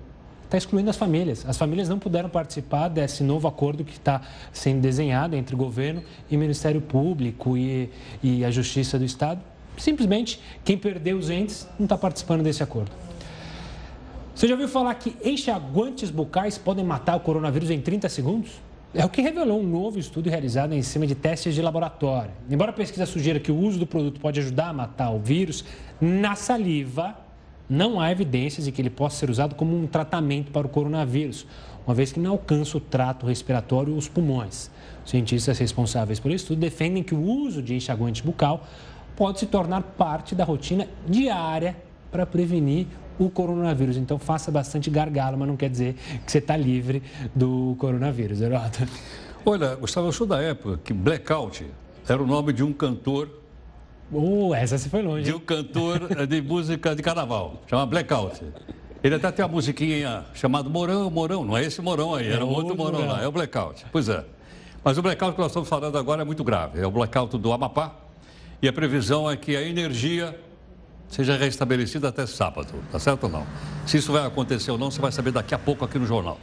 [0.54, 1.44] está excluindo as famílias.
[1.48, 6.38] As famílias não puderam participar desse novo acordo que está sendo desenhado entre governo e
[6.38, 7.90] Ministério Público e,
[8.22, 9.42] e a Justiça do Estado.
[9.78, 12.92] Simplesmente, quem perdeu os entes não está participando desse acordo.
[14.36, 18.52] Você já ouviu falar que enxaguantes bucais podem matar o coronavírus em 30 segundos?
[18.94, 22.32] É o que revelou um novo estudo realizado em cima de testes de laboratório.
[22.48, 25.66] Embora a pesquisa sugira que o uso do produto pode ajudar a matar o vírus,
[26.00, 27.23] na saliva
[27.70, 31.46] não há evidências de que ele possa ser usado como um tratamento para o coronavírus,
[31.86, 34.70] uma vez que não alcança o trato respiratório ou os pulmões.
[35.04, 38.66] Os cientistas responsáveis pelo estudo defendem que o uso de enxaguante bucal
[39.16, 41.76] pode se tornar parte da rotina diária
[42.12, 42.88] para prevenir
[43.20, 43.98] o coronavírus.
[43.98, 45.96] Então faça bastante gargalo, mas não quer dizer
[46.26, 47.04] que você está livre
[47.36, 48.88] do coronavírus, Herota.
[49.46, 51.66] Olha, Gustavo, eu sou da época que Blackout
[52.08, 53.43] era o nome de um cantor.
[54.12, 55.24] Uh, essa se foi longe.
[55.24, 58.42] De um cantor eh, de música de carnaval, chama Blackout.
[59.04, 61.44] Ele até tem uma musiquinha chamada Morão, Morão.
[61.44, 63.86] Não é esse Morão aí, era é outro Morão, Morão lá, é o Blackout.
[63.92, 64.24] Pois é.
[64.84, 66.82] Mas o blackout que nós estamos falando agora é muito grave.
[66.82, 67.96] É o blackout do Amapá.
[68.62, 70.38] E a previsão é que a energia
[71.08, 73.46] seja restabelecida até sábado, tá certo ou não?
[73.86, 76.38] Se isso vai acontecer ou não, você vai saber daqui a pouco aqui no jornal.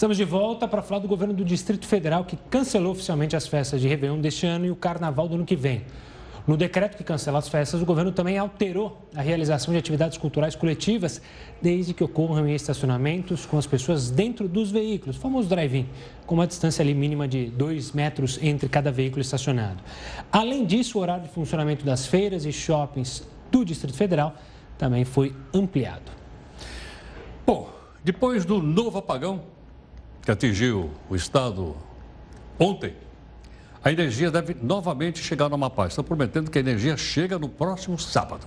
[0.00, 3.82] Estamos de volta para falar do governo do Distrito Federal que cancelou oficialmente as festas
[3.82, 5.84] de Réveillon deste ano e o Carnaval do ano que vem.
[6.46, 10.56] No decreto que cancela as festas, o governo também alterou a realização de atividades culturais
[10.56, 11.20] coletivas,
[11.60, 15.86] desde que ocorram em estacionamentos com as pessoas dentro dos veículos, famoso drive-in,
[16.24, 19.82] com uma distância ali mínima de 2 metros entre cada veículo estacionado.
[20.32, 24.34] Além disso, o horário de funcionamento das feiras e shoppings do Distrito Federal
[24.78, 26.10] também foi ampliado.
[27.46, 27.68] Bom,
[28.02, 29.59] depois do novo apagão
[30.22, 31.76] que atingiu o estado
[32.58, 32.94] ontem,
[33.82, 35.86] a energia deve novamente chegar no Amapá.
[35.86, 38.46] Estão prometendo que a energia chega no próximo sábado.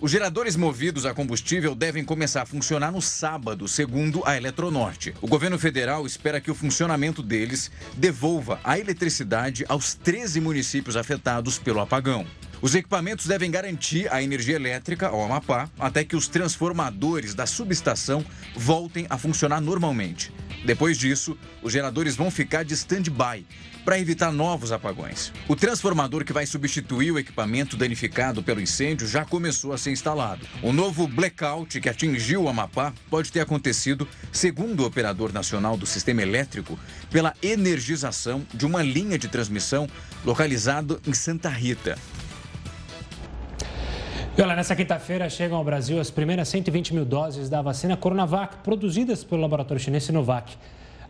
[0.00, 5.14] Os geradores movidos a combustível devem começar a funcionar no sábado, segundo a Eletronorte.
[5.20, 11.58] O governo federal espera que o funcionamento deles devolva a eletricidade aos 13 municípios afetados
[11.58, 12.24] pelo apagão.
[12.62, 18.24] Os equipamentos devem garantir a energia elétrica ao Amapá até que os transformadores da subestação
[18.54, 20.30] voltem a funcionar normalmente.
[20.62, 23.46] Depois disso, os geradores vão ficar de stand-by
[23.82, 25.32] para evitar novos apagões.
[25.48, 30.46] O transformador que vai substituir o equipamento danificado pelo incêndio já começou a ser instalado.
[30.62, 35.86] O novo blackout que atingiu o Amapá pode ter acontecido, segundo o operador nacional do
[35.86, 36.78] sistema elétrico,
[37.10, 39.88] pela energização de uma linha de transmissão
[40.26, 41.96] localizada em Santa Rita.
[44.38, 49.24] Olha, nessa quinta-feira chegam ao Brasil as primeiras 120 mil doses da vacina Coronavac, produzidas
[49.24, 50.56] pelo laboratório chinês Sinovac.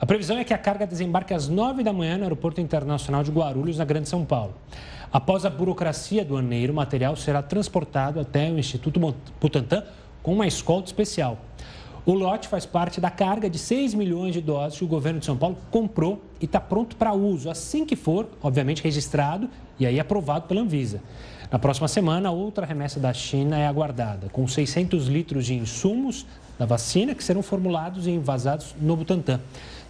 [0.00, 3.30] A previsão é que a carga desembarque às 9 da manhã no Aeroporto Internacional de
[3.30, 4.54] Guarulhos, na Grande São Paulo.
[5.12, 8.98] Após a burocracia do aneiro, o material será transportado até o Instituto
[9.38, 9.84] Butantan
[10.22, 11.38] com uma escolta especial.
[12.06, 15.26] O lote faz parte da carga de 6 milhões de doses que o governo de
[15.26, 20.00] São Paulo comprou e está pronto para uso assim que for, obviamente, registrado e aí
[20.00, 21.02] aprovado pela Anvisa.
[21.50, 26.24] Na próxima semana, outra remessa da China é aguardada, com 600 litros de insumos
[26.56, 29.40] da vacina que serão formulados e envasados no Butantan.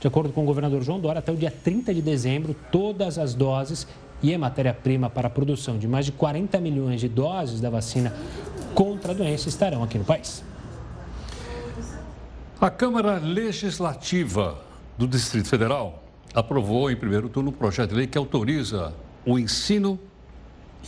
[0.00, 3.34] De acordo com o governador João Dória, até o dia 30 de dezembro, todas as
[3.34, 3.86] doses
[4.22, 8.14] e a matéria-prima para a produção de mais de 40 milhões de doses da vacina
[8.74, 10.42] contra a doença estarão aqui no país.
[12.58, 14.58] A Câmara Legislativa
[14.96, 16.02] do Distrito Federal
[16.34, 18.94] aprovou em primeiro turno um projeto de lei que autoriza
[19.26, 19.98] o ensino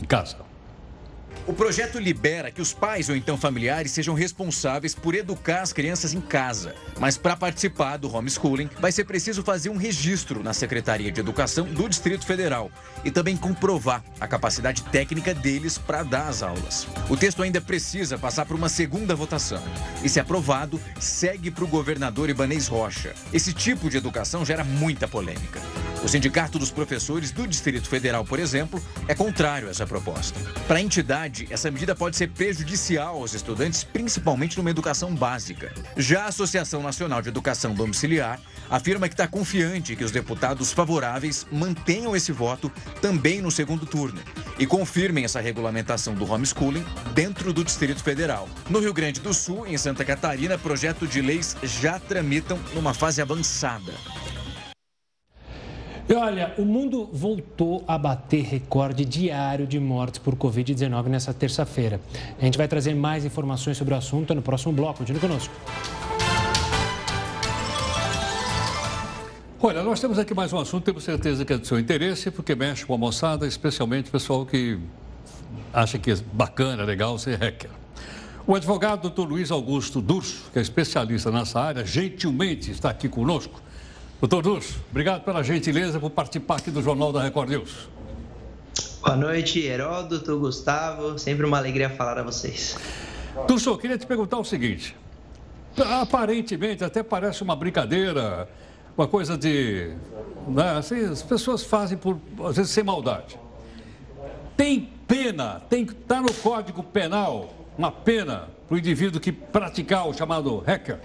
[0.00, 0.51] em casa.
[1.44, 6.14] O projeto libera que os pais ou então familiares sejam responsáveis por educar as crianças
[6.14, 6.72] em casa.
[7.00, 11.64] Mas para participar do homeschooling, vai ser preciso fazer um registro na Secretaria de Educação
[11.64, 12.70] do Distrito Federal
[13.04, 16.86] e também comprovar a capacidade técnica deles para dar as aulas.
[17.10, 19.62] O texto ainda precisa passar por uma segunda votação.
[20.04, 23.14] E se aprovado, segue para o governador Ibanês Rocha.
[23.32, 25.60] Esse tipo de educação gera muita polêmica.
[26.04, 30.38] O Sindicato dos Professores do Distrito Federal, por exemplo, é contrário a essa proposta.
[30.66, 35.72] Para a entidade, essa medida pode ser prejudicial aos estudantes, principalmente numa educação básica.
[35.96, 41.46] Já a Associação Nacional de Educação Domiciliar afirma que está confiante que os deputados favoráveis
[41.52, 44.20] mantenham esse voto também no segundo turno
[44.58, 46.84] e confirmem essa regulamentação do homeschooling
[47.14, 48.48] dentro do Distrito Federal.
[48.68, 53.22] No Rio Grande do Sul, em Santa Catarina, projeto de leis já tramitam numa fase
[53.22, 53.92] avançada.
[56.08, 62.00] E olha, o mundo voltou a bater recorde diário de mortes por Covid-19 nessa terça-feira.
[62.40, 64.98] A gente vai trazer mais informações sobre o assunto no próximo bloco.
[64.98, 65.54] Continue conosco.
[69.60, 72.52] Olha, nós temos aqui mais um assunto, temos certeza que é do seu interesse, porque
[72.52, 74.76] mexe com a moçada, especialmente o pessoal que
[75.72, 77.70] acha que é bacana, legal ser hacker.
[78.44, 79.22] O advogado Dr.
[79.22, 83.62] Luiz Augusto Durso, que é especialista nessa área, gentilmente está aqui conosco
[84.22, 87.88] Doutor Durso, obrigado pela gentileza por participar aqui do Jornal da Record News.
[89.00, 91.18] Boa noite, Heródoto, Gustavo.
[91.18, 92.78] Sempre uma alegria falar a vocês.
[93.48, 94.96] Durso, queria te perguntar o seguinte.
[95.76, 98.48] Aparentemente, até parece uma brincadeira,
[98.96, 99.92] uma coisa de.
[100.46, 103.36] Né, assim, as pessoas fazem por, às vezes, sem maldade.
[104.56, 110.14] Tem pena, tem está no Código Penal uma pena para o indivíduo que praticar o
[110.14, 111.00] chamado hacker?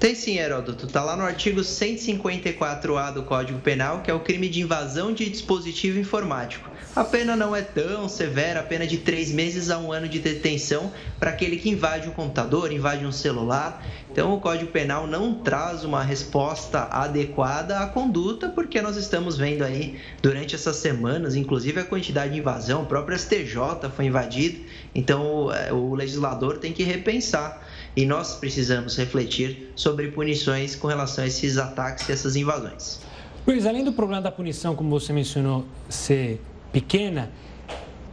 [0.00, 0.86] Tem sim, Heródoto.
[0.86, 5.28] Está lá no artigo 154A do Código Penal, que é o crime de invasão de
[5.28, 6.70] dispositivo informático.
[6.96, 10.18] A pena não é tão severa, a pena de três meses a um ano de
[10.18, 13.86] detenção para aquele que invade um computador, invade um celular.
[14.10, 19.62] Então, o Código Penal não traz uma resposta adequada à conduta, porque nós estamos vendo
[19.62, 24.64] aí durante essas semanas, inclusive a quantidade de invasão, o próprio STJ foi invadido.
[24.94, 31.26] Então, o legislador tem que repensar e nós precisamos refletir sobre punições com relação a
[31.26, 33.00] esses ataques e essas invasões.
[33.46, 36.40] Luiz, além do problema da punição, como você mencionou, ser
[36.72, 37.30] pequena,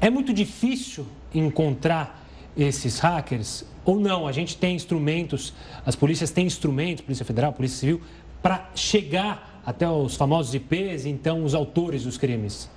[0.01, 4.27] é muito difícil encontrar esses hackers ou não?
[4.27, 5.53] A gente tem instrumentos,
[5.85, 8.01] as polícias têm instrumentos, Polícia Federal, Polícia Civil,
[8.41, 12.69] para chegar até os famosos IPs, então os autores dos crimes?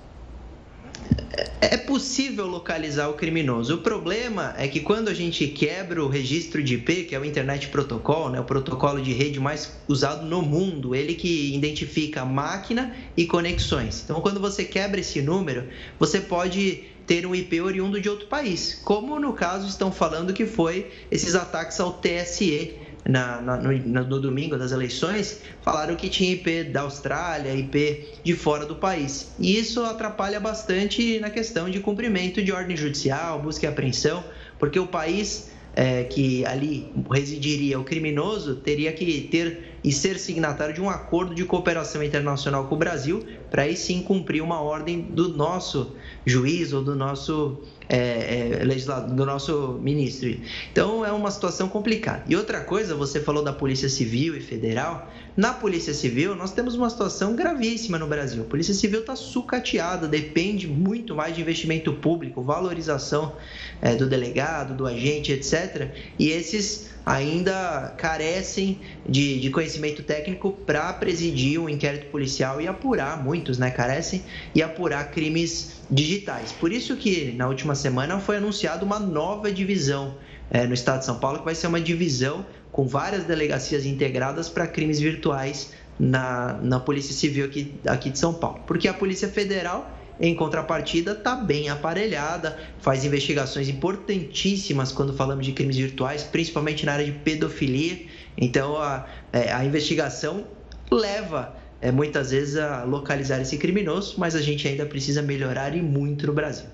[1.61, 3.75] É possível localizar o criminoso.
[3.75, 7.23] O problema é que quando a gente quebra o registro de IP, que é o
[7.23, 12.95] Internet Protocol, né, o protocolo de rede mais usado no mundo, ele que identifica máquina
[13.15, 14.01] e conexões.
[14.03, 15.65] Então, quando você quebra esse número,
[15.97, 20.45] você pode ter um IP oriundo de outro país, como no caso estão falando que
[20.45, 23.71] foi esses ataques ao TSE na, na, no,
[24.05, 29.31] no, domingo das eleições, falaram que tinha IP da Austrália, IP de fora do país.
[29.39, 34.23] E isso atrapalha bastante na questão de cumprimento de ordem judicial, busca e apreensão,
[34.59, 40.75] porque o país é, que ali residiria o criminoso teria que ter e ser signatário
[40.75, 45.01] de um acordo de cooperação internacional com o Brasil, para aí sim cumprir uma ordem
[45.01, 47.61] do nosso juiz ou do nosso
[47.93, 50.33] é, é, legislador, do nosso ministro.
[50.71, 52.23] Então é uma situação complicada.
[52.25, 55.11] E outra coisa, você falou da Polícia Civil e Federal.
[55.35, 58.43] Na Polícia Civil, nós temos uma situação gravíssima no Brasil.
[58.43, 63.35] A Polícia Civil está sucateada, depende muito mais de investimento público, valorização
[63.81, 65.91] é, do delegado, do agente, etc.
[66.17, 73.23] E esses ainda carecem de, de conhecimento técnico para presidir um inquérito policial e apurar,
[73.23, 76.51] muitos né, carecem, e apurar crimes digitais.
[76.51, 80.15] Por isso que na última semana foi anunciada uma nova divisão
[80.49, 84.47] é, no estado de São Paulo, que vai ser uma divisão com várias delegacias integradas
[84.47, 88.61] para crimes virtuais na, na Polícia Civil aqui, aqui de São Paulo.
[88.65, 89.89] Porque a Polícia Federal
[90.21, 96.93] em contrapartida, está bem aparelhada, faz investigações importantíssimas quando falamos de crimes virtuais, principalmente na
[96.93, 98.05] área de pedofilia.
[98.37, 100.45] Então, a, é, a investigação
[100.91, 105.81] leva é, muitas vezes a localizar esse criminoso, mas a gente ainda precisa melhorar e
[105.81, 106.67] muito no Brasil.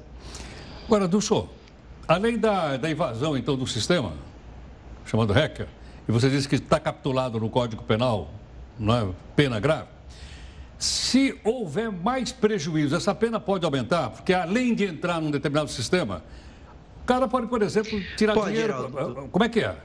[0.86, 1.45] Agora, Dulce,
[2.05, 4.11] além da, da invasão então do sistema,
[5.05, 5.67] chamado hacker,
[6.05, 8.30] e você disse que está capitulado no Código Penal,
[8.78, 9.07] não é?
[9.38, 9.88] pena grave,
[10.78, 16.23] se houver mais prejuízo, essa pena pode aumentar, porque além de entrar num determinado sistema,
[17.03, 18.73] o cara pode, por exemplo, tirar pode, dinheiro.
[18.91, 19.30] Geraldo.
[19.32, 19.75] Como é que é?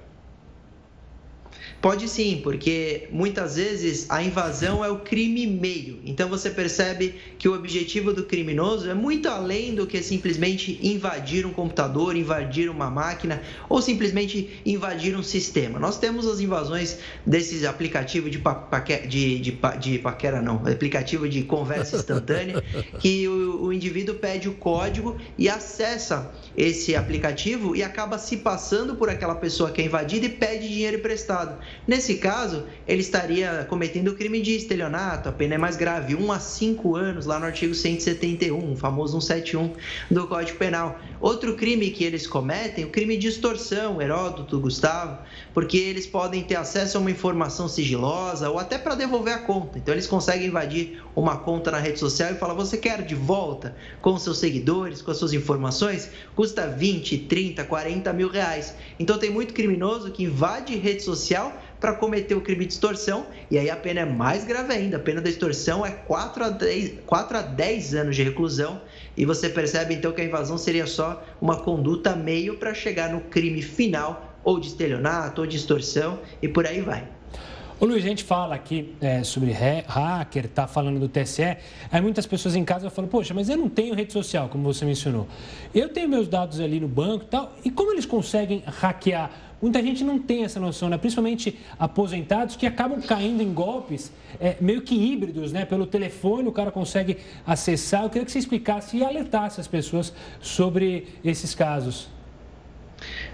[1.83, 5.99] Pode sim, porque muitas vezes a invasão é o crime meio.
[6.05, 11.45] Então você percebe que o objetivo do criminoso é muito além do que simplesmente invadir
[11.45, 15.80] um computador, invadir uma máquina ou simplesmente invadir um sistema.
[15.80, 21.43] Nós temos as invasões desses aplicativos de, paque, de, de, de paquera, não, aplicativo de
[21.43, 22.62] conversa instantânea,
[23.01, 28.96] que o, o indivíduo pede o código e acessa esse aplicativo e acaba se passando
[28.96, 31.59] por aquela pessoa que é invadida e pede dinheiro emprestado.
[31.86, 36.32] Nesse caso, ele estaria cometendo o crime de estelionato, a pena é mais grave, 1
[36.32, 39.74] a 5 anos, lá no artigo 171, o famoso 171
[40.11, 40.98] do Código Penal.
[41.20, 45.18] Outro crime que eles cometem, o crime de extorsão, Heródoto, Gustavo,
[45.55, 49.78] porque eles podem ter acesso a uma informação sigilosa ou até para devolver a conta.
[49.78, 53.76] Então, eles conseguem invadir uma conta na rede social e falar: você quer de volta
[54.00, 56.11] com seus seguidores, com as suas informações?
[56.43, 58.74] Custa 20, 30, 40 mil reais.
[58.99, 63.57] Então, tem muito criminoso que invade rede social para cometer o crime de extorsão, e
[63.57, 64.97] aí a pena é mais grave ainda.
[64.97, 68.82] A pena da extorsão é 4 a 10, 4 a 10 anos de reclusão,
[69.16, 73.20] e você percebe então que a invasão seria só uma conduta meio para chegar no
[73.20, 77.07] crime final, ou de estelionato, ou de extorsão, e por aí vai.
[77.83, 81.43] Ô Luiz, a gente fala aqui é, sobre hacker, tá falando do TSE,
[81.91, 84.85] aí muitas pessoas em casa falam, poxa, mas eu não tenho rede social, como você
[84.85, 85.26] mencionou.
[85.74, 89.33] Eu tenho meus dados ali no banco e tal, e como eles conseguem hackear?
[89.61, 90.97] Muita gente não tem essa noção, né?
[90.97, 95.64] principalmente aposentados que acabam caindo em golpes é, meio que híbridos, né?
[95.64, 98.05] Pelo telefone o cara consegue acessar.
[98.05, 102.09] Eu queria que você explicasse e alertasse as pessoas sobre esses casos.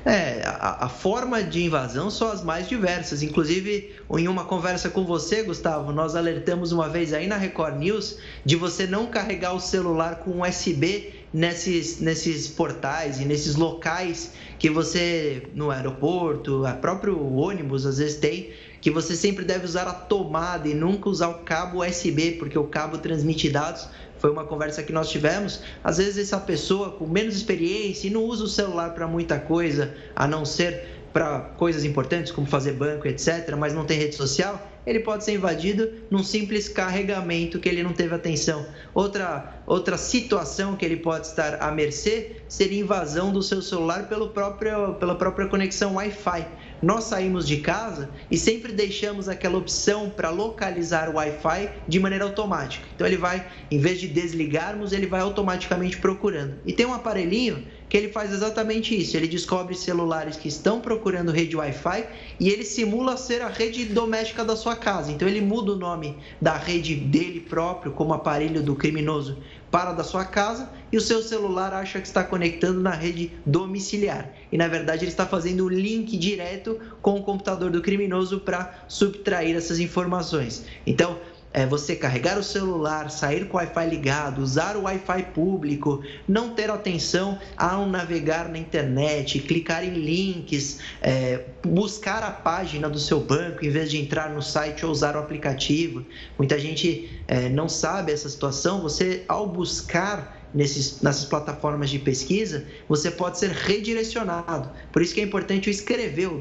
[0.08, 3.22] É, a, a, forma de invasão são as mais diversas.
[3.22, 8.16] Inclusive, em uma conversa com você, Gustavo, nós alertamos uma vez aí na Record News
[8.42, 14.70] de você não carregar o celular com USB nesses, nesses portais e nesses locais que
[14.70, 18.50] você, no aeroporto, a próprio ônibus às vezes tem,
[18.80, 22.64] que você sempre deve usar a tomada e nunca usar o cabo USB, porque o
[22.64, 23.88] cabo transmite dados
[24.18, 25.62] foi uma conversa que nós tivemos.
[25.82, 29.94] Às vezes, essa pessoa com menos experiência e não usa o celular para muita coisa,
[30.14, 34.60] a não ser para coisas importantes como fazer banco, etc., mas não tem rede social,
[34.86, 38.64] ele pode ser invadido num simples carregamento que ele não teve atenção.
[38.94, 44.30] Outra, outra situação que ele pode estar à mercê seria invasão do seu celular pelo
[44.30, 46.46] próprio, pela própria conexão Wi-Fi
[46.82, 52.24] nós saímos de casa e sempre deixamos aquela opção para localizar o Wi-Fi de maneira
[52.24, 52.86] automática.
[52.94, 56.58] Então ele vai, em vez de desligarmos, ele vai automaticamente procurando.
[56.64, 59.16] E tem um aparelhinho que ele faz exatamente isso.
[59.16, 62.06] Ele descobre celulares que estão procurando rede Wi-Fi
[62.38, 65.10] e ele simula ser a rede doméstica da sua casa.
[65.10, 69.38] Então ele muda o nome da rede dele próprio como aparelho do criminoso
[69.70, 74.30] para da sua casa e o seu celular acha que está conectando na rede domiciliar.
[74.50, 78.84] E na verdade ele está fazendo o link direto com o computador do criminoso para
[78.88, 80.64] subtrair essas informações.
[80.86, 81.18] Então,
[81.58, 86.50] é você carregar o celular, sair com o Wi-Fi ligado, usar o Wi-Fi público, não
[86.50, 93.18] ter atenção ao navegar na internet, clicar em links, é, buscar a página do seu
[93.18, 96.06] banco em vez de entrar no site ou usar o aplicativo.
[96.38, 98.80] Muita gente é, não sabe essa situação.
[98.82, 104.70] Você, ao buscar nesses, nessas plataformas de pesquisa, você pode ser redirecionado.
[104.92, 106.38] Por isso que é importante escrever o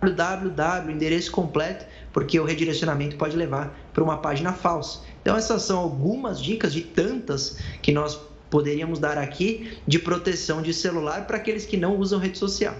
[0.00, 5.00] www, endereço completo, porque o redirecionamento pode levar para uma página falsa.
[5.20, 8.18] Então, essas são algumas dicas de tantas que nós
[8.48, 12.74] poderíamos dar aqui de proteção de celular para aqueles que não usam rede social.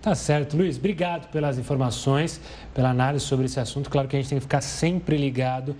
[0.00, 0.76] Tá certo, Luiz.
[0.76, 2.38] Obrigado pelas informações,
[2.74, 3.88] pela análise sobre esse assunto.
[3.88, 5.74] Claro que a gente tem que ficar sempre ligado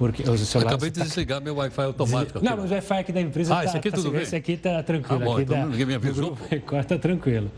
[0.00, 1.04] porque os celulares Acabei de tá...
[1.04, 2.38] desligar meu Wi-Fi automático.
[2.38, 2.46] Aqui.
[2.46, 4.22] Não, mas o Wi-Fi aqui da empresa ah, tá, esse aqui tá, tudo bem?
[4.22, 5.22] Esse aqui tá tranquilo.
[5.22, 6.38] Ah, bom, aqui então da, ninguém me avisou.
[6.48, 7.50] Record tá tranquilo.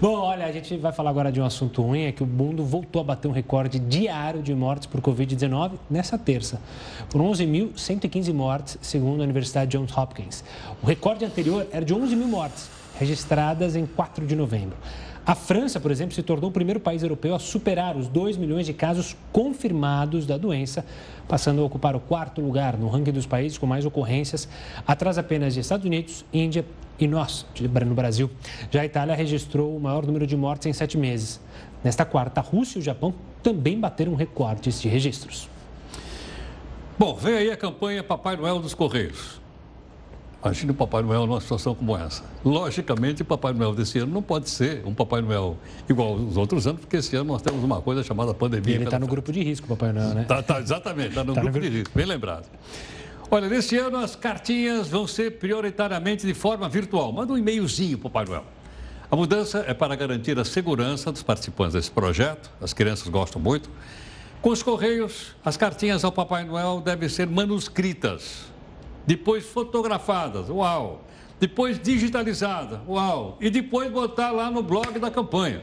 [0.00, 2.62] Bom, olha, a gente vai falar agora de um assunto ruim, é que o mundo
[2.62, 6.60] voltou a bater um recorde diário de mortes por Covid-19 nessa terça.
[7.10, 10.44] Por 11.115 mortes, segundo a Universidade Johns Hopkins.
[10.80, 14.76] O recorde anterior era de 11 mil mortes, registradas em 4 de novembro.
[15.26, 18.64] A França, por exemplo, se tornou o primeiro país europeu a superar os 2 milhões
[18.64, 20.86] de casos confirmados da doença,
[21.26, 24.48] passando a ocupar o quarto lugar no ranking dos países com mais ocorrências,
[24.86, 26.64] atrás apenas de Estados Unidos, Índia
[26.96, 28.30] e nós, no Brasil.
[28.70, 31.40] Já a Itália registrou o maior número de mortes em sete meses.
[31.82, 33.12] Nesta quarta, a Rússia e o Japão
[33.42, 35.48] também bateram recordes de registros.
[36.96, 39.40] Bom, vem aí a campanha Papai Noel dos Correios.
[40.46, 42.22] Imagine o Papai Noel numa situação como essa.
[42.44, 45.56] Logicamente, o Papai Noel desse ano não pode ser um Papai Noel
[45.88, 48.72] igual aos outros anos, porque esse ano nós temos uma coisa chamada pandemia.
[48.72, 50.24] E ele está no grupo de risco, Papai Noel, né?
[50.24, 52.46] Tá, tá exatamente, está no, tá grupo no de risco, bem lembrado.
[53.28, 57.12] Olha, neste ano as cartinhas vão ser prioritariamente de forma virtual.
[57.12, 58.44] Manda um e-mailzinho, Papai Noel.
[59.10, 63.68] A mudança é para garantir a segurança dos participantes desse projeto, as crianças gostam muito.
[64.40, 68.44] Com os Correios, as cartinhas ao Papai Noel devem ser manuscritas,
[69.06, 71.04] depois fotografadas, uau!
[71.38, 73.38] Depois digitalizadas, uau!
[73.40, 75.62] E depois botar lá no blog da campanha.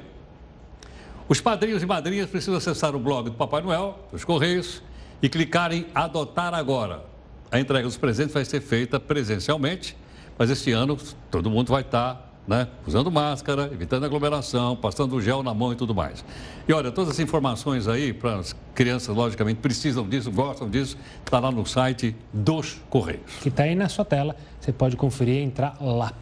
[1.28, 4.82] Os padrinhos e madrinhas precisam acessar o blog do Papai Noel, dos Correios,
[5.22, 7.06] e clicar em Adotar Agora.
[7.52, 9.96] A entrega dos presentes vai ser feita presencialmente,
[10.38, 10.98] mas este ano
[11.32, 12.68] todo mundo vai estar né?
[12.86, 16.24] Usando máscara, evitando aglomeração, passando gel na mão e tudo mais.
[16.68, 21.39] E olha, todas as informações aí, para as crianças, logicamente, precisam disso, gostam disso, está
[21.39, 23.38] lá no site dos Correios.
[23.41, 26.14] Que está aí na sua tela, você pode conferir e entrar lá.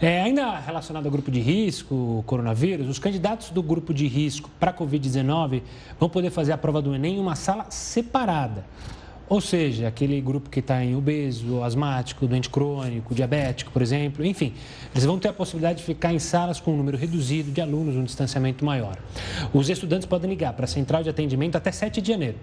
[0.00, 4.70] É, ainda relacionado ao grupo de risco, coronavírus, os candidatos do grupo de risco para
[4.70, 5.62] a Covid-19
[5.98, 8.64] vão poder fazer a prova do Enem em uma sala separada.
[9.26, 14.52] Ou seja, aquele grupo que está em obeso, asmático, doente crônico, diabético, por exemplo, enfim,
[14.92, 17.96] eles vão ter a possibilidade de ficar em salas com um número reduzido de alunos,
[17.96, 18.98] um distanciamento maior.
[19.52, 22.36] Os estudantes podem ligar para a central de atendimento até 7 de janeiro.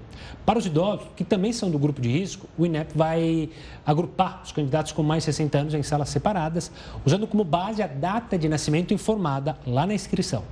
[0.44, 3.50] Para os idosos, que também são do grupo de risco, o INEP vai
[3.86, 6.72] agrupar os candidatos com mais de 60 anos em salas separadas,
[7.06, 10.44] usando como base a data de nascimento informada lá na inscrição.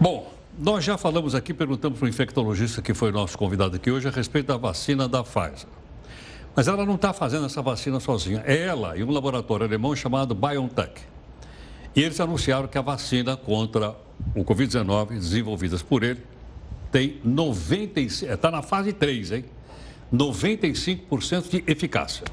[0.00, 4.06] Bom, nós já falamos aqui, perguntamos para o infectologista que foi nosso convidado aqui hoje
[4.06, 5.68] a respeito da vacina da Pfizer.
[6.54, 8.42] Mas ela não está fazendo essa vacina sozinha.
[8.46, 11.00] É ela e um laboratório alemão chamado BioNTech.
[11.96, 13.96] E eles anunciaram que a vacina contra
[14.34, 16.20] o Covid-19, desenvolvidas por ele,
[16.92, 19.44] tem 95%, está na fase 3, hein?
[20.12, 22.24] 95% de eficácia.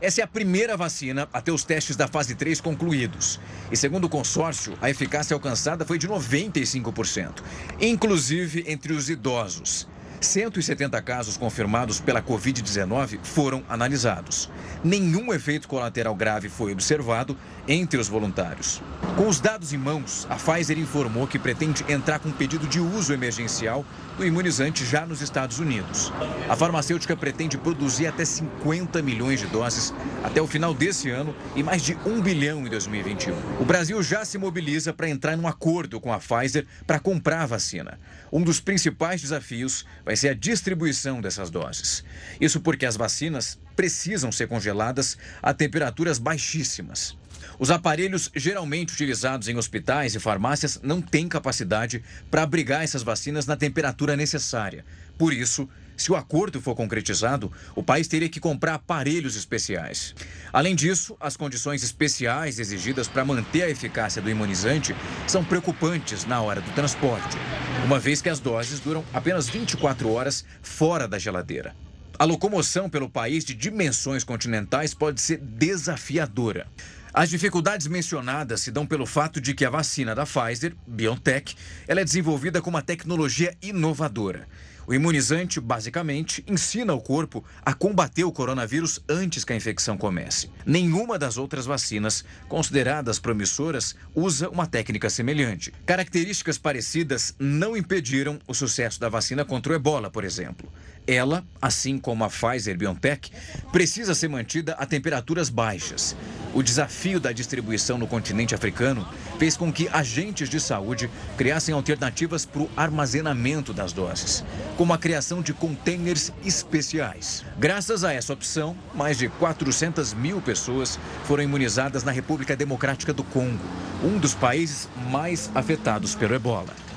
[0.00, 3.38] Essa é a primeira vacina a ter os testes da fase 3 concluídos.
[3.70, 7.42] E segundo o consórcio, a eficácia alcançada foi de 95%,
[7.78, 9.86] inclusive entre os idosos.
[10.18, 14.50] 170 casos confirmados pela Covid-19 foram analisados.
[14.84, 17.36] Nenhum efeito colateral grave foi observado
[17.66, 18.82] entre os voluntários.
[19.16, 22.80] Com os dados em mãos, a Pfizer informou que pretende entrar com um pedido de
[22.80, 23.84] uso emergencial
[24.20, 26.12] do imunizante já nos Estados Unidos.
[26.46, 31.62] A farmacêutica pretende produzir até 50 milhões de doses até o final desse ano e
[31.62, 33.34] mais de 1 bilhão em 2021.
[33.58, 37.46] O Brasil já se mobiliza para entrar num acordo com a Pfizer para comprar a
[37.46, 37.98] vacina.
[38.30, 42.04] Um dos principais desafios vai ser a distribuição dessas doses.
[42.38, 47.16] Isso porque as vacinas precisam ser congeladas a temperaturas baixíssimas.
[47.60, 53.44] Os aparelhos geralmente utilizados em hospitais e farmácias não têm capacidade para abrigar essas vacinas
[53.44, 54.82] na temperatura necessária.
[55.18, 60.14] Por isso, se o acordo for concretizado, o país teria que comprar aparelhos especiais.
[60.50, 64.96] Além disso, as condições especiais exigidas para manter a eficácia do imunizante
[65.28, 67.36] são preocupantes na hora do transporte,
[67.84, 71.76] uma vez que as doses duram apenas 24 horas fora da geladeira.
[72.18, 76.66] A locomoção pelo país de dimensões continentais pode ser desafiadora.
[77.12, 81.56] As dificuldades mencionadas se dão pelo fato de que a vacina da Pfizer, BioNTech,
[81.88, 84.46] ela é desenvolvida com uma tecnologia inovadora.
[84.86, 90.50] O imunizante, basicamente, ensina o corpo a combater o coronavírus antes que a infecção comece.
[90.66, 95.72] Nenhuma das outras vacinas, consideradas promissoras, usa uma técnica semelhante.
[95.86, 100.72] Características parecidas não impediram o sucesso da vacina contra o ebola, por exemplo.
[101.10, 103.32] Ela, assim como a Pfizer BioNTech,
[103.72, 106.14] precisa ser mantida a temperaturas baixas.
[106.54, 109.04] O desafio da distribuição no continente africano
[109.36, 114.44] fez com que agentes de saúde criassem alternativas para o armazenamento das doses,
[114.76, 117.44] como a criação de containers especiais.
[117.58, 123.24] Graças a essa opção, mais de 400 mil pessoas foram imunizadas na República Democrática do
[123.24, 123.58] Congo,
[124.04, 126.89] um dos países mais afetados pelo ebola.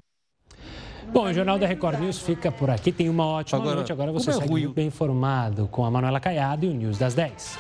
[1.14, 2.91] Bom, o Jornal da Record News fica por aqui.
[2.91, 3.91] Tem uma ótima agora, noite.
[3.91, 4.68] Agora você é segue ruim?
[4.74, 7.59] bem informado com a Manuela Caiado e o News das 10.